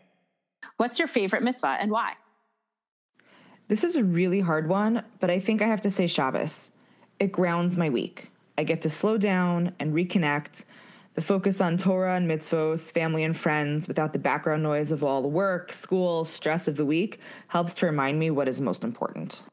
[0.77, 2.15] What's your favorite mitzvah and why?
[3.71, 6.73] This is a really hard one, but I think I have to say Shabbos.
[7.21, 8.29] It grounds my week.
[8.59, 10.65] I get to slow down and reconnect.
[11.15, 15.23] The focus on Torah and mitzvos, family and friends, without the background noise of all
[15.23, 19.45] the work, school, stress of the week, helps to remind me what is most important.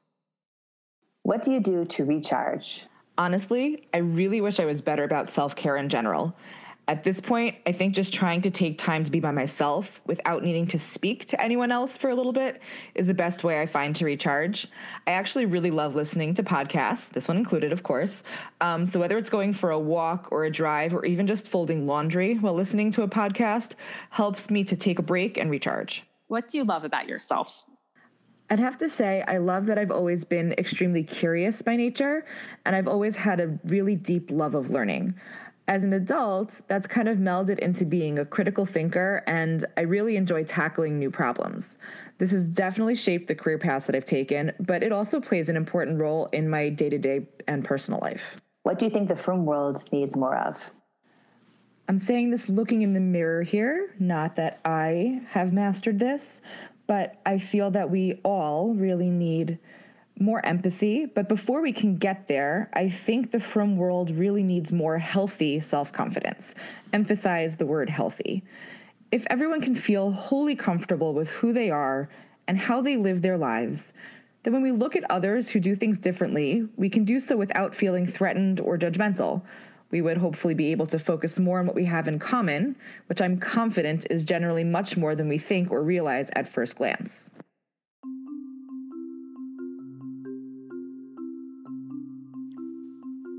[1.22, 2.88] What do you do to recharge?
[3.20, 6.36] Honestly, I really wish I was better about self care in general.
[6.90, 10.42] At this point, I think just trying to take time to be by myself without
[10.42, 12.62] needing to speak to anyone else for a little bit
[12.96, 14.68] is the best way I find to recharge.
[15.06, 18.24] I actually really love listening to podcasts, this one included, of course.
[18.62, 21.86] Um, so, whether it's going for a walk or a drive or even just folding
[21.86, 23.72] laundry while listening to a podcast,
[24.10, 26.04] helps me to take a break and recharge.
[26.28, 27.66] What do you love about yourself?
[28.50, 32.26] I'd have to say, I love that I've always been extremely curious by nature,
[32.66, 35.16] and I've always had a really deep love of learning.
[35.70, 40.16] As an adult, that's kind of melded into being a critical thinker, and I really
[40.16, 41.78] enjoy tackling new problems.
[42.20, 45.58] This has definitely shaped the career paths that I've taken, but it also plays an
[45.58, 48.40] important role in my day to day and personal life.
[48.64, 50.58] What do you think the frum world needs more of?
[51.90, 56.42] I'm saying this looking in the mirror here, not that I have mastered this,
[56.86, 59.60] but I feel that we all really need
[60.20, 61.06] more empathy.
[61.06, 65.60] But before we can get there, I think the frum world really needs more healthy
[65.60, 66.56] self confidence.
[66.94, 68.44] Emphasize the word healthy.
[69.12, 72.10] If everyone can feel wholly comfortable with who they are
[72.48, 73.94] and how they live their lives,
[74.44, 77.76] then when we look at others who do things differently, we can do so without
[77.76, 79.42] feeling threatened or judgmental.
[79.92, 82.76] We would hopefully be able to focus more on what we have in common,
[83.08, 87.30] which I'm confident is generally much more than we think or realize at first glance.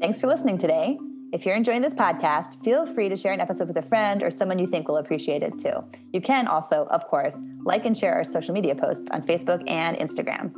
[0.00, 0.96] Thanks for listening today.
[1.32, 4.30] If you're enjoying this podcast, feel free to share an episode with a friend or
[4.30, 5.82] someone you think will appreciate it too.
[6.12, 9.96] You can also, of course, like and share our social media posts on Facebook and
[9.98, 10.52] Instagram.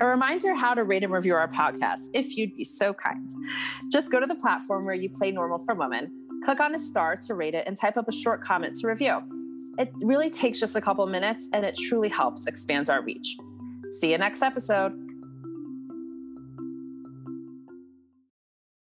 [0.00, 3.28] A reminder how to rate and review our podcast, if you'd be so kind.
[3.92, 6.10] Just go to the platform where you play Normal Frum Women,
[6.42, 9.20] click on a star to rate it, and type up a short comment to review.
[9.78, 13.36] It really takes just a couple minutes and it truly helps expand our reach.
[13.90, 15.07] See you next episode.